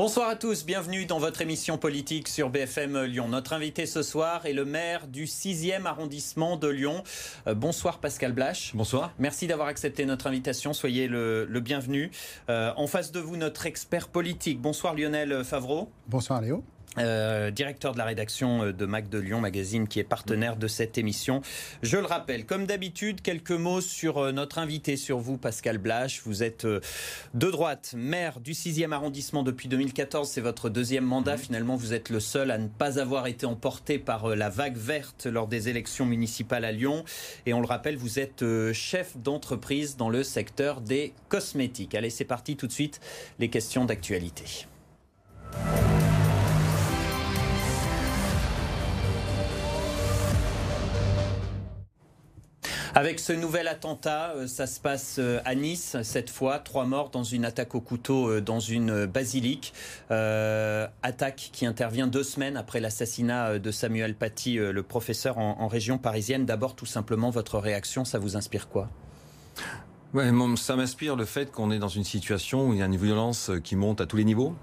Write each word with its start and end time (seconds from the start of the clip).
Bonsoir 0.00 0.28
à 0.28 0.36
tous, 0.36 0.64
bienvenue 0.64 1.06
dans 1.06 1.18
votre 1.18 1.42
émission 1.42 1.76
politique 1.76 2.28
sur 2.28 2.50
BFM 2.50 3.02
Lyon. 3.02 3.26
Notre 3.26 3.52
invité 3.52 3.84
ce 3.84 4.04
soir 4.04 4.46
est 4.46 4.52
le 4.52 4.64
maire 4.64 5.08
du 5.08 5.24
6e 5.24 5.86
arrondissement 5.86 6.56
de 6.56 6.68
Lyon. 6.68 7.02
Euh, 7.48 7.54
bonsoir 7.54 7.98
Pascal 7.98 8.30
Blache. 8.30 8.76
Bonsoir. 8.76 9.12
Merci 9.18 9.48
d'avoir 9.48 9.66
accepté 9.66 10.06
notre 10.06 10.28
invitation, 10.28 10.72
soyez 10.72 11.08
le, 11.08 11.48
bienvenu. 11.60 12.12
Euh, 12.48 12.70
en 12.76 12.86
face 12.86 13.10
de 13.10 13.18
vous, 13.18 13.36
notre 13.36 13.66
expert 13.66 14.06
politique. 14.06 14.60
Bonsoir 14.60 14.94
Lionel 14.94 15.42
Favreau. 15.42 15.90
Bonsoir 16.06 16.42
Léo. 16.42 16.62
Euh, 16.96 17.50
directeur 17.50 17.92
de 17.92 17.98
la 17.98 18.04
rédaction 18.04 18.64
euh, 18.64 18.72
de 18.72 18.86
Mac 18.86 19.08
de 19.08 19.18
Lyon 19.18 19.40
Magazine, 19.40 19.86
qui 19.86 20.00
est 20.00 20.04
partenaire 20.04 20.56
de 20.56 20.66
cette 20.66 20.98
émission. 20.98 21.42
Je 21.82 21.96
le 21.96 22.06
rappelle, 22.06 22.46
comme 22.46 22.66
d'habitude, 22.66 23.20
quelques 23.20 23.52
mots 23.52 23.80
sur 23.80 24.18
euh, 24.18 24.32
notre 24.32 24.58
invité, 24.58 24.96
sur 24.96 25.18
vous, 25.18 25.36
Pascal 25.36 25.78
Blache. 25.78 26.22
Vous 26.24 26.42
êtes 26.42 26.66
de 26.66 27.50
droite, 27.50 27.94
maire 27.96 28.40
du 28.40 28.52
6e 28.52 28.92
arrondissement 28.92 29.42
depuis 29.42 29.68
2014. 29.68 30.28
C'est 30.28 30.40
votre 30.40 30.70
deuxième 30.70 31.04
mandat. 31.04 31.36
Mhm. 31.36 31.42
Finalement, 31.42 31.76
vous 31.76 31.92
êtes 31.92 32.10
le 32.10 32.20
seul 32.20 32.50
à 32.50 32.58
ne 32.58 32.68
pas 32.68 32.98
avoir 32.98 33.26
été 33.26 33.46
emporté 33.46 33.98
par 33.98 34.34
la 34.34 34.48
vague 34.48 34.76
verte 34.76 35.26
lors 35.26 35.46
des 35.46 35.68
élections 35.68 36.06
municipales 36.06 36.64
à 36.64 36.72
Lyon. 36.72 37.04
Et 37.46 37.52
on 37.52 37.60
le 37.60 37.66
rappelle, 37.66 37.96
vous 37.96 38.18
êtes 38.18 38.44
chef 38.72 39.16
d'entreprise 39.16 39.96
dans 39.96 40.08
le 40.08 40.22
secteur 40.22 40.80
des 40.80 41.12
cosmétiques. 41.28 41.94
Allez, 41.94 42.10
c'est 42.10 42.24
parti 42.24 42.56
tout 42.56 42.66
de 42.66 42.72
suite, 42.72 43.00
les 43.38 43.50
questions 43.50 43.84
d'actualité. 43.84 44.66
Avec 52.94 53.20
ce 53.20 53.32
nouvel 53.32 53.68
attentat, 53.68 54.32
euh, 54.34 54.46
ça 54.46 54.66
se 54.66 54.80
passe 54.80 55.16
euh, 55.18 55.40
à 55.44 55.54
Nice, 55.54 55.96
cette 56.02 56.30
fois, 56.30 56.58
trois 56.58 56.84
morts 56.84 57.10
dans 57.10 57.22
une 57.22 57.44
attaque 57.44 57.74
au 57.74 57.80
couteau 57.80 58.28
euh, 58.28 58.40
dans 58.40 58.60
une 58.60 59.06
basilique. 59.06 59.72
attaque 60.10 61.50
qui 61.52 61.66
intervient 61.66 62.06
deux 62.06 62.22
semaines 62.22 62.56
après 62.56 62.80
l'assassinat 62.80 63.58
de 63.58 63.70
Samuel 63.70 64.14
Paty, 64.14 64.56
le 64.56 64.82
professeur 64.82 65.38
en, 65.38 65.68
région 65.68 65.98
parisienne. 65.98 66.46
D'abord, 66.46 66.74
tout 66.74 66.86
simplement, 66.86 67.30
votre 67.30 67.58
réaction, 67.58 68.04
ça 68.04 68.18
vous 68.18 68.36
inspire 68.36 68.68
quoi? 68.68 68.88
Ouais, 70.14 70.30
Ça 70.56 70.76
m'inspire 70.76 71.16
le 71.16 71.24
fait 71.24 71.50
qu'on 71.50 71.70
est 71.70 71.78
dans 71.78 71.88
une 71.88 72.04
situation 72.04 72.68
où 72.68 72.72
il 72.72 72.78
y 72.78 72.82
a 72.82 72.86
une 72.86 72.96
violence 72.96 73.50
qui 73.64 73.76
monte 73.76 74.00
à 74.00 74.06
tous 74.06 74.16
les 74.16 74.24
niveaux. 74.24 74.54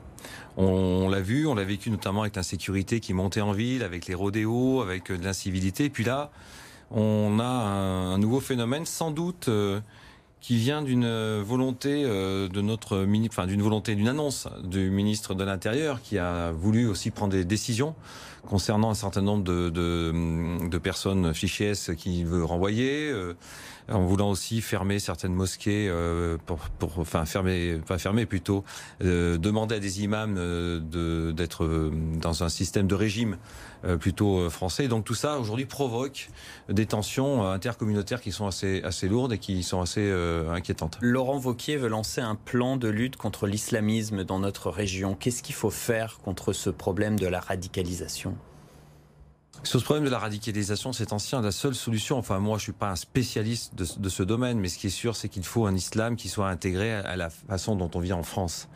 On, 0.58 1.10
l'a 1.10 1.22
vu, 1.22 1.46
on 1.48 1.56
l'a 1.56 1.64
vécu 1.64 1.92
notamment 1.92 2.22
avec 2.22 2.36
l'insécurité 2.36 3.00
qui 3.00 3.14
montait 3.14 3.42
en 3.42 3.52
ville, 3.52 3.84
avec 3.84 4.08
les 4.08 4.16
rodéos, 4.16 4.82
avec 4.82 5.12
de 5.12 5.24
l'incivilité. 5.24 5.90
Puis 5.90 6.04
là, 6.04 6.32
on 6.92 7.40
a 7.40 7.46
un, 7.46 8.18
nouveau 8.18 8.40
phénomène, 8.40 8.86
sans 8.86 9.12
doute 9.12 9.48
euh, 9.48 9.80
qui 10.42 10.58
vient 10.58 10.82
d'une 10.82 11.42
volonté 11.42 12.04
euh, 12.06 12.48
de 12.48 12.62
notre 12.62 13.06
enfin 13.28 13.48
d'une 13.48 13.62
volonté 13.62 13.96
d'une 13.96 14.08
annonce 14.08 14.48
du 14.64 14.92
ministre 14.92 15.34
de 15.34 15.44
l'Intérieur 15.44 16.02
qui 16.02 16.20
a 16.20 16.52
voulu 16.52 16.88
aussi 16.88 17.10
prendre 17.10 17.34
des 17.34 17.46
décisions 17.46 17.96
concernant 18.48 18.92
un 18.92 18.96
certain 18.96 19.24
nombre 19.24 19.44
de, 19.44 20.78
personnes 20.78 21.34
fichées 21.34 21.74
qui 21.98 22.24
veut 22.24 22.44
renvoyer. 22.44 23.10
Euh, 23.10 23.36
en 23.88 24.04
voulant 24.04 24.32
aussi 24.32 24.62
fermer 24.62 24.98
certaines 24.98 25.36
mosquées, 25.36 25.94
pour, 26.48 26.60
enfin 26.98 27.24
fermer, 27.26 27.80
pas 27.86 28.00
fermer 28.00 28.26
plutôt, 28.26 28.64
demander 29.00 29.76
à 29.76 29.80
des 29.80 30.02
imams 30.02 30.34
d'être 31.36 31.92
dans 32.20 32.44
un 32.44 32.50
système 32.50 32.88
de 32.88 32.96
régime 32.96 33.38
plutôt 34.00 34.50
français. 34.50 34.88
Donc 34.88 35.06
tout 35.06 35.16
ça 35.16 35.40
aujourd'hui 35.40 35.66
provoque 35.66 36.30
des 36.70 36.86
tensions 36.86 37.46
intercommunautaires 37.46 38.22
qui 38.22 38.32
sont 38.32 38.48
assez, 38.48 38.82
assez 38.84 39.08
lourdes 39.08 39.34
et 39.34 39.38
qui 39.38 39.64
sont 39.64 39.82
assez 39.82 40.12
inquiétantes. 40.50 40.98
Laurent 41.02 41.38
Vauquier 41.38 41.78
veut 41.78 41.90
lancer 41.90 42.22
un 42.22 42.36
plan 42.36 42.78
de 42.78 42.88
lutte 42.88 43.16
contre 43.16 43.48
l'islamisme 43.48 44.24
dans 44.24 44.40
notre 44.40 44.70
région. 44.70 45.16
Qu'est-ce 45.16 45.44
qu'il 45.44 45.56
faut 45.56 45.70
faire 45.70 46.20
contre 46.24 46.54
ce 46.54 46.70
problème 46.70 47.20
de 47.20 47.28
la 47.28 47.40
radicalisation? 47.40 48.36
Sur 49.64 49.80
ce 49.80 49.86
problème 49.86 50.06
de 50.06 50.10
la 50.10 50.20
radicalisation, 50.20 50.94
c'est 50.94 51.14
ancien. 51.14 51.42
La 51.42 51.52
seule 51.52 51.76
solution, 51.76 52.18
enfin 52.18 52.40
moi 52.40 52.58
je 52.58 52.64
suis 52.64 52.72
pas 52.72 52.92
un 52.92 52.96
spécialiste 52.96 53.74
de, 53.76 54.10
ce 54.10 54.24
domaine, 54.24 54.60
mais 54.60 54.68
ce 54.68 54.78
qui 54.78 54.88
est 54.88 54.92
sûr, 54.92 55.16
c'est 55.16 55.30
qu'il 55.30 55.44
faut 55.44 55.66
un 55.66 55.76
islam 55.76 56.16
qui 56.16 56.30
soit 56.30 56.50
intégré 56.50 56.94
à 56.94 57.16
la 57.16 57.30
façon 57.30 57.76
dont 57.76 57.90
on 57.96 58.00
vit 58.00 58.14
en 58.14 58.24
France. 58.24 58.68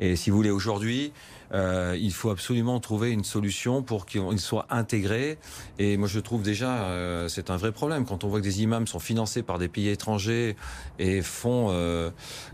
Et 0.00 0.14
si 0.16 0.30
vous 0.30 0.36
voulez, 0.36 0.50
aujourd'hui, 0.50 1.12
euh, 1.52 1.96
il 1.98 2.12
faut 2.12 2.30
absolument 2.30 2.78
trouver 2.78 3.10
une 3.10 3.24
solution 3.24 3.82
pour 3.82 4.06
qu'il 4.06 4.38
soit 4.38 4.66
intégré. 4.70 5.38
Et 5.78 5.96
moi, 5.96 6.06
je 6.06 6.20
trouve 6.20 6.42
déjà, 6.42 6.82
euh, 6.82 7.28
c'est 7.28 7.50
un 7.50 7.56
vrai 7.56 7.72
problème 7.72 8.04
quand 8.04 8.22
on 8.22 8.28
voit 8.28 8.38
que 8.38 8.44
des 8.44 8.62
imams 8.62 8.86
sont 8.86 9.00
financés 9.00 9.42
par 9.42 9.58
des 9.58 9.68
pays 9.68 9.88
étrangers 9.88 10.56
et 10.98 11.20
font 11.22 11.68
euh, 11.70 12.10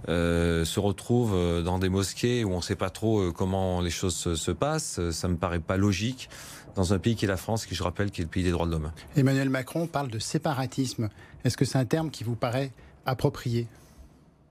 se 0.09 0.81
retrouvent 0.81 1.63
dans 1.63 1.79
des 1.79 1.91
mosquées 1.91 2.45
où 2.45 2.53
on 2.53 2.59
ne 2.59 2.63
sait 2.63 2.77
pas 2.77 2.91
trop 2.91 3.31
comment 3.33 3.81
les 3.81 3.91
choses 3.91 4.17
se, 4.17 4.37
se 4.37 4.51
passent. 4.51 5.01
Ça 5.11 5.29
me 5.29 5.37
paraît 5.37 5.61
pas 5.61 5.77
logique 5.77 6.31
dans 6.75 6.93
un 6.93 6.99
pays 6.99 7.17
qui 7.17 7.25
est 7.25 7.29
la 7.29 7.37
France, 7.37 7.67
qui 7.67 7.75
je 7.75 7.83
rappelle 7.83 8.11
qui 8.11 8.21
est 8.21 8.25
le 8.25 8.31
pays 8.31 8.43
des 8.43 8.51
droits 8.51 8.67
de 8.67 8.73
l'homme. 8.73 8.93
Emmanuel 9.17 9.51
Macron 9.51 9.87
parle 9.87 10.09
de 10.09 10.19
séparatisme. 10.19 11.09
Est-ce 11.45 11.57
que 11.57 11.65
c'est 11.65 11.79
un 11.79 11.85
terme 11.85 12.11
qui 12.11 12.25
vous 12.25 12.37
paraît 12.37 12.71
approprié? 13.07 13.67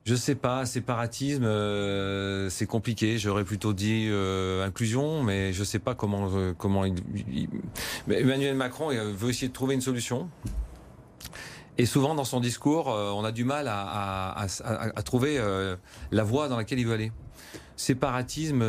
Je 0.05 0.15
sais 0.15 0.35
pas, 0.35 0.65
séparatisme, 0.65 1.45
euh, 1.45 2.49
c'est 2.49 2.65
compliqué. 2.65 3.17
J'aurais 3.17 3.45
plutôt 3.45 3.71
dit 3.71 4.07
euh, 4.09 4.65
inclusion, 4.65 5.23
mais 5.23 5.53
je 5.53 5.63
sais 5.63 5.79
pas 5.79 5.95
comment 5.95 6.29
euh, 6.33 6.53
comment 6.57 6.83
il, 6.83 7.47
Emmanuel 8.09 8.55
Macron 8.55 8.89
veut 8.89 9.29
essayer 9.29 9.47
de 9.47 9.53
trouver 9.53 9.75
une 9.75 9.81
solution. 9.81 10.29
Et 11.77 11.85
souvent 11.85 12.15
dans 12.15 12.25
son 12.25 12.41
discours, 12.41 12.87
on 12.87 13.23
a 13.23 13.31
du 13.31 13.45
mal 13.45 13.67
à, 13.67 14.35
à 14.37 15.01
trouver 15.03 15.41
la 16.11 16.23
voie 16.23 16.47
dans 16.47 16.57
laquelle 16.57 16.77
il 16.77 16.85
veut 16.85 16.93
aller. 16.93 17.11
Séparatisme, 17.77 18.63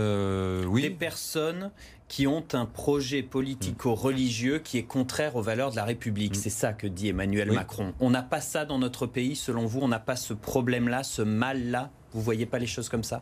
oui. 0.69 0.83
Des 0.83 0.91
personnes 0.91 1.71
qui 2.15 2.29
ont 2.29 2.45
un 2.53 2.65
projet 2.65 3.25
politico-religieux 3.25 4.61
qui 4.61 4.79
est 4.79 4.85
contraire 4.85 5.35
aux 5.35 5.43
valeurs 5.43 5.73
de 5.73 5.77
la 5.77 5.85
République. 5.85 6.37
Mm. 6.37 6.41
C'est 6.41 6.51
ça 6.51 6.73
que 6.73 6.87
dit 6.87 7.09
Emmanuel 7.09 7.51
Macron. 7.51 7.93
On 7.99 8.09
n'a 8.09 8.23
pas 8.23 8.41
ça 8.41 8.65
dans 8.65 8.79
notre 8.79 9.09
pays, 9.09 9.35
selon 9.35 9.67
vous 9.67 9.81
On 9.83 9.89
n'a 9.89 9.99
pas 9.99 10.15
ce 10.15 10.33
problème-là, 10.33 11.03
ce 11.03 11.23
mal-là? 11.23 11.91
Vous 12.13 12.23
voyez 12.23 12.47
pas 12.47 12.61
les 12.61 12.69
choses 12.69 12.89
comme 12.89 13.03
ça? 13.03 13.19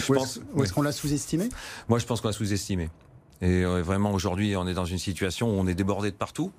Je 0.00 0.12
pense, 0.12 0.40
Ou 0.54 0.64
est-ce 0.64 0.72
qu'on 0.72 0.82
l'a 0.82 0.90
sous-estimé? 0.90 1.48
Moi, 1.86 2.00
je 2.00 2.06
pense 2.06 2.20
qu'on 2.20 2.26
l'a 2.26 2.34
sous-estimé. 2.34 2.90
Et 3.40 3.64
euh, 3.64 3.80
vraiment, 3.80 4.10
aujourd'hui, 4.10 4.56
on 4.56 4.66
est 4.66 4.74
dans 4.74 4.84
une 4.84 4.98
situation 4.98 5.50
où 5.50 5.60
on 5.60 5.68
est 5.68 5.76
débordé 5.76 6.10
de 6.10 6.16
partout 6.16 6.50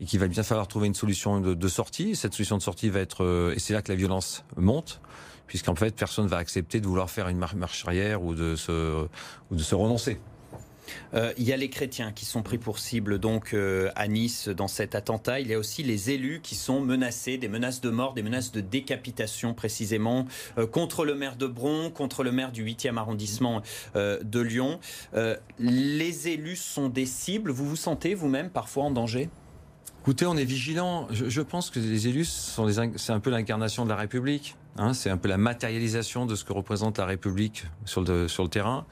et 0.00 0.04
qu'il 0.04 0.18
va 0.18 0.26
bien 0.26 0.42
falloir 0.42 0.66
trouver 0.66 0.88
une 0.88 0.94
solution 0.94 1.38
de, 1.38 1.68
sortie. 1.68 2.16
Cette 2.16 2.34
solution 2.34 2.56
de 2.58 2.62
sortie 2.62 2.90
va 2.90 2.98
être, 2.98 3.22
euh, 3.22 3.54
et 3.54 3.60
c'est 3.60 3.72
là 3.72 3.82
que 3.82 3.92
la 3.92 3.96
violence 3.96 4.44
monte, 4.56 5.00
puisqu'en 5.46 5.74
fait, 5.74 5.94
personne 5.94 6.24
ne 6.24 6.30
va 6.30 6.38
accepter 6.38 6.80
de 6.80 6.86
vouloir 6.86 7.10
faire 7.10 7.28
une 7.28 7.38
marche 7.38 7.84
arrière 7.86 8.22
ou 8.22 8.34
de 8.34 8.56
se, 8.56 9.06
ou 9.50 9.56
de 9.56 9.62
se 9.62 9.74
renoncer. 9.74 10.18
Euh, 11.14 11.32
il 11.38 11.44
y 11.44 11.52
a 11.52 11.56
les 11.56 11.70
chrétiens 11.70 12.12
qui 12.12 12.24
sont 12.24 12.42
pris 12.42 12.58
pour 12.58 12.78
cible 12.78 13.18
donc 13.18 13.54
euh, 13.54 13.90
à 13.94 14.08
Nice 14.08 14.48
dans 14.48 14.68
cet 14.68 14.94
attentat. 14.94 15.40
Il 15.40 15.48
y 15.48 15.54
a 15.54 15.58
aussi 15.58 15.82
les 15.82 16.10
élus 16.10 16.40
qui 16.42 16.54
sont 16.54 16.80
menacés, 16.80 17.38
des 17.38 17.48
menaces 17.48 17.80
de 17.80 17.90
mort, 17.90 18.14
des 18.14 18.22
menaces 18.22 18.52
de 18.52 18.60
décapitation 18.60 19.54
précisément 19.54 20.26
euh, 20.58 20.66
contre 20.66 21.04
le 21.04 21.14
maire 21.14 21.36
de 21.36 21.46
Bron, 21.46 21.90
contre 21.90 22.22
le 22.22 22.32
maire 22.32 22.52
du 22.52 22.64
8e 22.64 22.96
arrondissement 22.96 23.62
de 23.94 24.40
Lyon. 24.40 24.78
les 25.58 26.28
élus 26.28 26.56
sont 26.56 26.88
des 26.88 27.06
cibles. 27.06 27.50
Vous 27.50 27.66
vous 27.66 27.76
sentez 27.76 28.14
vous-même 28.14 28.50
parfois 28.50 28.84
en 28.84 28.90
danger? 28.90 29.28
Écoutez, 30.04 30.26
on 30.26 30.36
est 30.36 30.44
vigilant. 30.44 31.08
Je, 31.10 31.40
pense 31.40 31.70
que 31.70 31.80
les 31.80 32.08
élus 32.08 32.26
sont 32.26 32.68
c'est 32.96 33.12
un 33.12 33.20
peu 33.20 33.30
l'incarnation 33.30 33.84
de 33.84 33.88
la 33.88 33.96
République. 33.96 34.54
Hein. 34.76 34.92
c'est 34.92 35.08
un 35.08 35.16
peu 35.16 35.30
la 35.30 35.38
matérialisation 35.38 36.26
de 36.26 36.34
ce 36.34 36.44
que 36.44 36.52
représente 36.52 36.98
la 36.98 37.06
République 37.06 37.64
sur 37.86 38.02
le, 38.02 38.28
sur 38.28 38.42
le 38.42 38.50
terrain. 38.50 38.84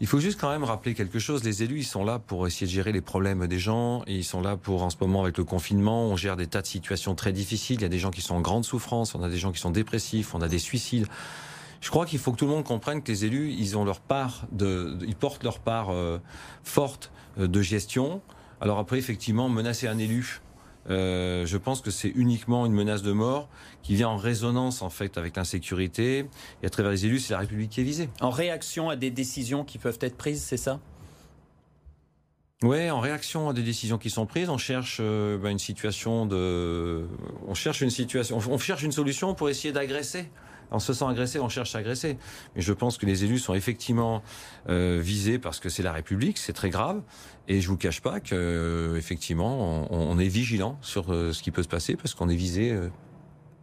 Il 0.00 0.06
faut 0.06 0.18
juste 0.18 0.40
quand 0.40 0.48
même 0.50 0.64
rappeler 0.64 0.94
quelque 0.94 1.18
chose. 1.18 1.44
Les 1.44 1.62
élus, 1.62 1.80
ils 1.80 1.84
sont 1.84 2.06
là 2.06 2.18
pour 2.18 2.46
essayer 2.46 2.66
de 2.66 2.72
gérer 2.72 2.90
les 2.90 3.02
problèmes 3.02 3.46
des 3.46 3.58
gens. 3.58 4.02
ils 4.06 4.24
sont 4.24 4.40
là 4.40 4.56
pour, 4.56 4.82
en 4.82 4.88
ce 4.88 4.96
moment, 4.98 5.24
avec 5.24 5.36
le 5.36 5.44
confinement, 5.44 6.06
on 6.06 6.16
gère 6.16 6.38
des 6.38 6.46
tas 6.46 6.62
de 6.62 6.66
situations 6.66 7.14
très 7.14 7.34
difficiles. 7.34 7.76
Il 7.76 7.82
y 7.82 7.84
a 7.84 7.90
des 7.90 7.98
gens 7.98 8.10
qui 8.10 8.22
sont 8.22 8.34
en 8.34 8.40
grande 8.40 8.64
souffrance, 8.64 9.14
on 9.14 9.22
a 9.22 9.28
des 9.28 9.36
gens 9.36 9.52
qui 9.52 9.60
sont 9.60 9.72
dépressifs, 9.72 10.34
on 10.34 10.40
a 10.40 10.48
des 10.48 10.58
suicides. 10.58 11.06
Je 11.82 11.90
crois 11.90 12.06
qu'il 12.06 12.18
faut 12.18 12.32
que 12.32 12.38
tout 12.38 12.46
le 12.46 12.52
monde 12.52 12.64
comprenne 12.64 13.02
que 13.02 13.12
les 13.12 13.26
élus, 13.26 13.50
ils 13.50 13.76
ont 13.76 13.84
leur 13.84 14.00
part 14.00 14.46
de, 14.52 14.96
ils 15.06 15.16
portent 15.16 15.44
leur 15.44 15.58
part 15.58 15.90
euh, 15.90 16.18
forte 16.64 17.10
euh, 17.38 17.46
de 17.46 17.60
gestion. 17.60 18.22
Alors 18.60 18.78
après, 18.78 18.98
effectivement, 18.98 19.48
menacer 19.48 19.86
un 19.86 19.98
élu, 19.98 20.40
euh, 20.90 21.44
je 21.46 21.56
pense 21.56 21.80
que 21.80 21.90
c'est 21.90 22.08
uniquement 22.08 22.64
une 22.64 22.72
menace 22.72 23.02
de 23.02 23.12
mort 23.12 23.48
qui 23.82 23.94
vient 23.94 24.08
en 24.08 24.16
résonance 24.16 24.80
en 24.80 24.90
fait 24.90 25.18
avec 25.18 25.36
l'insécurité 25.36 26.26
et 26.62 26.66
à 26.66 26.70
travers 26.70 26.90
les 26.90 27.04
élus, 27.04 27.20
c'est 27.20 27.34
la 27.34 27.40
République 27.40 27.70
qui 27.70 27.80
est 27.80 27.84
visée. 27.84 28.08
En 28.20 28.30
réaction 28.30 28.88
à 28.88 28.96
des 28.96 29.10
décisions 29.10 29.64
qui 29.64 29.78
peuvent 29.78 29.98
être 30.00 30.16
prises, 30.16 30.42
c'est 30.42 30.56
ça? 30.56 30.80
Oui, 32.62 32.90
en 32.90 32.98
réaction 32.98 33.50
à 33.50 33.52
des 33.52 33.62
décisions 33.62 33.98
qui 33.98 34.10
sont 34.10 34.26
prises, 34.26 34.48
on 34.48 34.58
cherche 34.58 34.98
euh, 35.00 35.38
bah, 35.38 35.50
une 35.50 35.60
situation 35.60 36.26
de, 36.26 37.06
on 37.46 37.54
cherche 37.54 37.82
une 37.82 37.90
situation, 37.90 38.38
on 38.48 38.58
cherche 38.58 38.82
une 38.82 38.90
solution 38.90 39.34
pour 39.34 39.48
essayer 39.48 39.72
d'agresser 39.72 40.28
en 40.70 40.78
se 40.78 40.92
sent 40.92 41.04
agressé, 41.04 41.38
on 41.40 41.48
cherche 41.48 41.74
à 41.74 41.78
agresser. 41.78 42.16
Mais 42.54 42.62
je 42.62 42.72
pense 42.72 42.98
que 42.98 43.06
les 43.06 43.24
élus 43.24 43.38
sont 43.38 43.54
effectivement 43.54 44.22
euh, 44.68 45.00
visés 45.02 45.38
parce 45.38 45.60
que 45.60 45.68
c'est 45.68 45.82
la 45.82 45.92
République, 45.92 46.38
c'est 46.38 46.52
très 46.52 46.70
grave. 46.70 47.02
Et 47.48 47.60
je 47.60 47.68
vous 47.68 47.78
cache 47.78 48.00
pas 48.00 48.20
que 48.20 48.34
euh, 48.34 48.96
effectivement, 48.96 49.86
on, 49.90 50.18
est 50.18 50.28
vigilant 50.28 50.78
sur 50.82 51.12
euh, 51.12 51.32
ce 51.32 51.42
qui 51.42 51.50
peut 51.50 51.62
se 51.62 51.68
passer 51.68 51.96
parce 51.96 52.14
qu'on 52.14 52.28
est 52.28 52.36
visé 52.36 52.76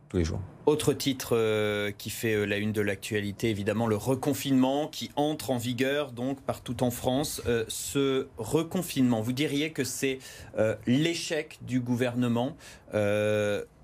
tous 0.10 0.18
les 0.18 0.24
jours. 0.24 0.40
Autre 0.66 0.94
titre 0.94 1.92
qui 1.98 2.10
fait 2.10 2.48
la 2.48 2.58
une 2.58 2.72
de 2.72 2.82
l'actualité, 2.82 3.52
évidemment, 3.52 3.86
le 3.86 3.96
reconfinement 3.96 4.88
qui 4.88 5.12
entre 5.16 5.52
en 5.52 5.58
vigueur 5.58 6.12
donc 6.12 6.42
partout 6.42 6.84
en 6.84 6.90
France. 6.90 7.42
Ce 7.68 8.28
reconfinement, 8.38 9.22
vous 9.22 9.34
diriez 9.34 9.72
que 9.72 9.84
c'est 9.84 10.18
l'échec 10.88 11.60
du 11.62 11.80
gouvernement, 11.82 12.56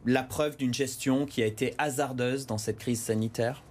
la 0.05 0.23
preuve 0.23 0.57
d'une 0.57 0.73
gestion 0.73 1.25
qui 1.25 1.43
a 1.43 1.45
été 1.45 1.73
hasardeuse 1.77 2.47
dans 2.47 2.57
cette 2.57 2.79
crise 2.79 3.01
sanitaire 3.01 3.63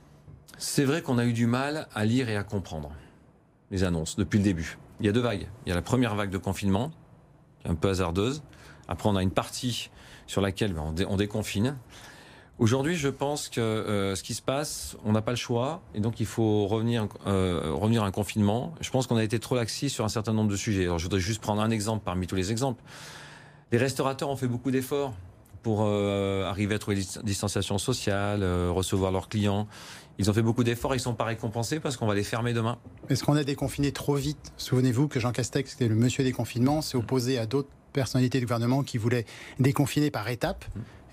C'est 0.59 0.85
vrai 0.85 1.03
qu'on 1.03 1.19
a 1.19 1.25
eu 1.25 1.33
du 1.33 1.47
mal 1.47 1.89
à 1.95 2.05
lire 2.05 2.29
et 2.29 2.37
à 2.37 2.45
comprendre 2.45 2.93
les 3.71 3.85
annonces 3.85 4.17
depuis 4.17 4.39
le 4.39 4.45
début. 4.45 4.79
Il 5.01 5.07
y 5.07 5.09
a 5.09 5.13
deux 5.13 5.21
vagues. 5.21 5.47
Il 5.65 5.71
y 5.71 5.73
a 5.73 5.75
la 5.75 5.83
première 5.83 6.15
vague 6.15 6.31
de 6.31 6.39
confinement, 6.39 6.91
un 7.65 7.75
peu 7.75 7.89
hasardeuse. 7.89 8.43
Après, 8.89 9.09
on 9.09 9.17
a 9.17 9.23
une 9.23 9.31
partie 9.31 9.91
sur 10.27 10.41
laquelle 10.41 10.73
ben, 10.73 10.95
on, 11.09 11.17
déconfine. 11.17 11.77
Aujourd'hui, 12.59 12.97
je 12.97 13.09
pense 13.09 13.49
que 13.49 13.61
euh, 13.61 14.15
ce 14.15 14.23
qui 14.23 14.35
se 14.35 14.43
passe, 14.43 14.97
on 15.05 15.13
n'a 15.13 15.23
pas 15.23 15.31
le 15.31 15.37
choix, 15.37 15.81
et 15.95 16.01
donc 16.01 16.21
il 16.21 16.27
faut 16.27 16.67
revenir, 16.67 17.09
euh, 17.27 17.73
revenir 17.73 18.03
à 18.05 18.07
un 18.07 18.11
confinement. 18.11 18.75
Je 18.81 18.91
pense 18.91 19.07
qu'on 19.07 19.17
a 19.17 19.25
été 19.25 19.39
trop 19.39 19.57
laxiste 19.57 19.95
sur 19.95 20.05
un 20.05 20.09
certain 20.09 20.33
nombre 20.33 20.51
de 20.51 20.57
sujets. 20.57 20.85
Alors, 20.85 20.99
je 20.99 21.05
voudrais 21.05 21.21
juste 21.21 21.41
prendre 21.41 21.63
un 21.63 21.71
exemple 21.71 22.03
parmi 22.05 22.27
tous 22.27 22.37
les 22.37 22.51
exemples. 22.51 22.83
Les 23.73 23.79
restaurateurs 23.79 24.29
ont 24.29 24.37
fait 24.37 24.49
beaucoup 24.49 24.71
d'efforts 24.71 25.15
pour 25.63 25.83
euh, 25.83 26.45
arriver 26.45 26.75
à 26.75 26.79
trouver 26.79 26.97
une 26.99 27.23
distanciation 27.23 27.79
sociale, 27.79 28.45
recevoir 28.71 29.13
leurs 29.13 29.29
clients. 29.29 29.67
Ils 30.19 30.29
ont 30.29 30.35
fait 30.35 30.43
beaucoup 30.43 30.65
d'efforts, 30.65 30.95
ils 30.95 30.99
ne 30.99 31.03
sont 31.03 31.15
pas 31.15 31.25
récompensés 31.25 31.81
parce 31.81 31.97
qu'on 31.97 32.07
va 32.07 32.15
les 32.15 32.25
fermer 32.25 32.53
demain. 32.53 32.79
Est-ce 33.09 33.25
qu'on 33.25 33.37
a 33.37 33.45
déconfiné 33.45 33.91
trop 33.91 34.15
vite? 34.15 34.53
Souvenez-vous 34.59 35.09
que 35.09 35.19
Jean 35.19 35.33
Castex, 35.33 35.71
qui 35.71 35.83
était 35.83 35.89
le 35.89 35.95
monsieur 35.95 36.25
déconfinement, 36.25 36.83
s'est 36.83 36.99
opposé 36.99 37.39
à 37.39 37.47
d'autres 37.47 37.71
personnalités 37.93 38.39
du 38.39 38.45
gouvernement 38.45 38.83
qui 38.83 38.99
voulaient 38.99 39.25
déconfiner 39.59 40.11
par 40.11 40.29
étapes. 40.29 40.65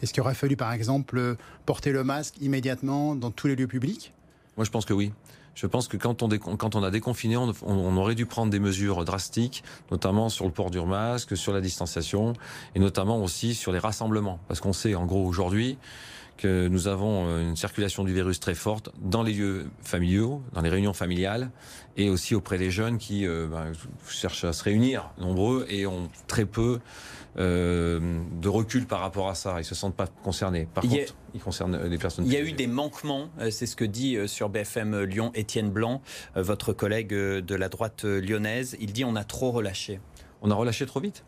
Est-ce 0.02 0.14
qu'il 0.14 0.22
aurait 0.22 0.36
fallu, 0.36 0.58
par 0.58 0.74
exemple, 0.74 1.38
porter 1.66 1.92
le 1.92 2.04
masque 2.04 2.36
immédiatement 2.42 3.16
dans 3.16 3.32
tous 3.32 3.48
les 3.48 3.56
lieux 3.56 3.68
publics? 3.68 4.14
Moi, 4.58 4.66
je 4.66 4.72
pense 4.72 4.86
que 4.86 4.94
oui. 4.94 5.12
Je 5.58 5.66
pense 5.66 5.88
que 5.88 5.98
quand 5.98 6.22
on, 6.22 6.84
a 6.84 6.92
déconfiné, 6.92 7.36
on, 7.36 7.52
on, 7.66 7.98
aurait 7.98 8.14
dû 8.14 8.28
prendre 8.28 8.52
des 8.52 8.60
mesures 8.60 9.04
drastiques, 9.06 9.64
notamment 9.90 10.30
sur 10.30 10.46
le 10.46 10.52
port 10.52 10.70
du 10.70 10.80
masque, 10.80 11.36
sur 11.36 11.52
la 11.52 11.62
distanciation, 11.62 12.34
et 12.76 12.80
notamment 12.80 13.24
aussi 13.24 13.56
sur 13.56 13.72
les 13.72 13.80
rassemblements. 13.80 14.40
Parce 14.48 14.60
qu'on 14.60 14.72
sait, 14.72 14.94
en 14.94 15.08
gros, 15.08 15.26
aujourd'hui, 15.26 15.80
que 16.38 16.68
nous 16.68 16.88
avons 16.88 17.28
euh, 17.28 17.42
une 17.42 17.56
circulation 17.56 18.04
du 18.04 18.14
virus 18.14 18.40
très 18.40 18.56
forte 18.56 18.92
dans 19.02 19.24
les 19.24 19.34
lieux 19.34 19.66
familiaux, 19.82 20.42
dans 20.54 20.62
les 20.62 20.70
réunions 20.70 20.94
familiales, 20.94 21.50
et 21.98 22.10
aussi 22.10 22.36
auprès 22.36 22.58
des 22.58 22.72
jeunes 22.72 22.98
qui 22.98 23.26
euh, 23.26 23.48
ben, 23.48 23.72
cherchent 24.08 24.44
à 24.44 24.54
se 24.54 24.64
réunir 24.64 25.10
nombreux 25.18 25.66
et 25.70 25.88
ont 25.88 26.10
très 26.28 26.46
peu 26.46 26.80
euh, 27.38 28.22
de 28.40 28.50
recul 28.50 28.86
par 28.86 29.00
rapport 29.02 29.30
à 29.30 29.36
ça. 29.36 29.56
Ils 29.60 29.66
se 29.66 29.76
sentent 29.76 29.96
pas 29.96 30.08
concernés. 30.08 30.68
Par 30.74 30.84
contre, 30.84 31.16
ils 31.34 31.42
concernent 31.42 31.84
les 31.84 31.98
personnes. 31.98 32.26
Il 32.26 32.32
y 32.32 32.38
a 32.38 32.42
eu 32.42 32.54
des 32.54 32.68
manquements, 32.68 33.30
c'est 33.52 33.66
ce 33.66 33.76
que 33.76 33.86
dit 33.86 34.18
sur 34.28 34.50
BFM 34.50 35.04
Lyon 35.04 35.32
Étienne 35.36 35.70
Blanc, 35.70 36.02
votre 36.36 36.74
collègue 36.74 37.10
de 37.10 37.56
la 37.56 37.70
droite 37.70 38.06
lyonnaise. 38.06 38.78
Il 38.80 38.94
dit 38.94 39.04
on 39.04 39.16
a 39.16 39.24
trop 39.24 39.52
relâché. 39.52 40.00
On 40.42 40.52
a 40.52 40.56
relâché 40.56 40.86
trop 40.86 41.00
vite. 41.00 41.24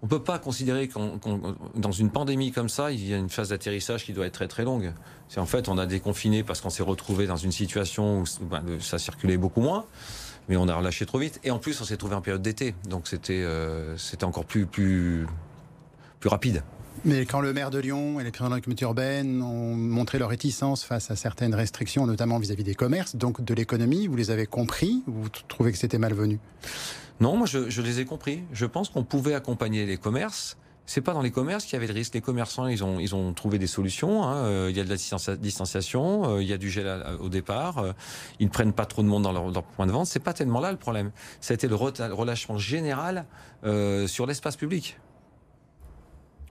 On 0.00 0.06
peut 0.06 0.22
pas 0.22 0.38
considérer 0.38 0.86
qu'en 0.86 1.18
dans 1.74 1.90
une 1.90 2.10
pandémie 2.10 2.52
comme 2.52 2.68
ça, 2.68 2.92
il 2.92 3.04
y 3.06 3.12
a 3.12 3.16
une 3.16 3.28
phase 3.28 3.48
d'atterrissage 3.48 4.04
qui 4.04 4.12
doit 4.12 4.26
être 4.26 4.34
très 4.34 4.46
très 4.46 4.64
longue. 4.64 4.92
C'est 5.28 5.40
en 5.40 5.46
fait, 5.46 5.68
on 5.68 5.76
a 5.76 5.86
déconfiné 5.86 6.44
parce 6.44 6.60
qu'on 6.60 6.70
s'est 6.70 6.84
retrouvé 6.84 7.26
dans 7.26 7.36
une 7.36 7.50
situation 7.50 8.20
où 8.20 8.24
ben, 8.44 8.62
ça 8.80 8.98
circulait 8.98 9.36
beaucoup 9.36 9.60
moins, 9.60 9.86
mais 10.48 10.56
on 10.56 10.68
a 10.68 10.74
relâché 10.76 11.04
trop 11.04 11.18
vite. 11.18 11.40
Et 11.42 11.50
en 11.50 11.58
plus, 11.58 11.80
on 11.80 11.84
s'est 11.84 11.96
trouvé 11.96 12.14
en 12.14 12.20
période 12.20 12.42
d'été, 12.42 12.76
donc 12.88 13.08
c'était 13.08 13.42
euh, 13.42 13.96
c'était 13.96 14.24
encore 14.24 14.44
plus 14.44 14.66
plus 14.66 15.26
plus 16.20 16.28
rapide. 16.28 16.62
Mais 17.04 17.26
quand 17.26 17.40
le 17.40 17.52
maire 17.52 17.70
de 17.70 17.78
Lyon 17.78 18.18
et 18.18 18.24
les 18.24 18.30
présidents 18.30 18.56
de 18.56 18.62
la 18.66 18.82
urbaine 18.82 19.42
ont 19.42 19.74
montré 19.74 20.18
leur 20.18 20.30
réticence 20.30 20.82
face 20.84 21.10
à 21.10 21.16
certaines 21.16 21.54
restrictions, 21.54 22.06
notamment 22.06 22.38
vis-à-vis 22.38 22.64
des 22.64 22.74
commerces, 22.74 23.16
donc 23.16 23.42
de 23.42 23.54
l'économie, 23.54 24.06
vous 24.06 24.16
les 24.16 24.30
avez 24.30 24.46
compris 24.46 25.02
ou 25.06 25.12
vous 25.12 25.28
trouvez 25.48 25.72
que 25.72 25.78
c'était 25.78 25.98
malvenu? 25.98 26.38
Non, 27.20 27.36
moi 27.36 27.46
je, 27.46 27.80
les 27.80 28.00
ai 28.00 28.04
compris. 28.04 28.42
Je 28.52 28.66
pense 28.66 28.88
qu'on 28.88 29.04
pouvait 29.04 29.34
accompagner 29.34 29.86
les 29.86 29.96
commerces. 29.96 30.56
C'est 30.86 31.02
pas 31.02 31.12
dans 31.12 31.20
les 31.20 31.30
commerces 31.30 31.64
qu'il 31.64 31.74
y 31.74 31.76
avait 31.76 31.86
le 31.86 31.92
risque. 31.92 32.14
Les 32.14 32.20
commerçants, 32.20 32.66
ils 32.66 32.82
ont, 32.82 32.98
ils 32.98 33.14
ont 33.14 33.34
trouvé 33.34 33.58
des 33.58 33.66
solutions. 33.66 34.24
Hein. 34.24 34.36
Euh, 34.36 34.66
il 34.70 34.76
y 34.76 34.80
a 34.80 34.84
de 34.84 34.88
la 34.88 35.36
distanciation, 35.36 36.36
euh, 36.36 36.42
il 36.42 36.48
y 36.48 36.52
a 36.52 36.56
du 36.56 36.70
gel 36.70 37.04
au 37.20 37.28
départ. 37.28 37.78
Euh, 37.78 37.92
ils 38.40 38.46
ne 38.46 38.50
prennent 38.50 38.72
pas 38.72 38.86
trop 38.86 39.02
de 39.02 39.08
monde 39.08 39.24
dans 39.24 39.32
leur, 39.32 39.62
point 39.62 39.86
de 39.86 39.92
vente. 39.92 40.06
C'est 40.06 40.22
pas 40.22 40.32
tellement 40.32 40.60
là 40.60 40.72
le 40.72 40.78
problème. 40.78 41.10
Ça 41.40 41.52
a 41.52 41.56
été 41.56 41.68
le 41.68 41.74
relâchement 41.74 42.58
général 42.58 43.26
sur 44.06 44.26
l'espace 44.26 44.56
public 44.56 44.96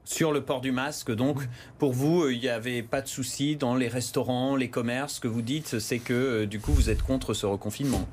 sur 0.08 0.32
le 0.32 0.42
port 0.42 0.62
du 0.62 0.72
masque. 0.72 1.12
Donc, 1.12 1.42
pour 1.78 1.94
vous, 1.94 2.30
il 2.30 2.40
n'y 2.40 2.50
avait 2.50 2.82
pas 2.82 3.02
de 3.02 3.08
souci 3.08 3.56
dans 3.56 3.76
les 3.76 3.88
restaurants, 3.88 4.56
les 4.56 4.70
commerces. 4.70 5.16
Ce 5.16 5.20
que 5.20 5.28
vous 5.28 5.42
dites, 5.42 5.80
c'est 5.80 6.00
que 6.00 6.46
du 6.46 6.60
coup, 6.60 6.72
vous 6.72 6.90
êtes 6.90 7.04
contre 7.04 7.34
ce 7.34 7.46
reconfinement. 7.46 8.08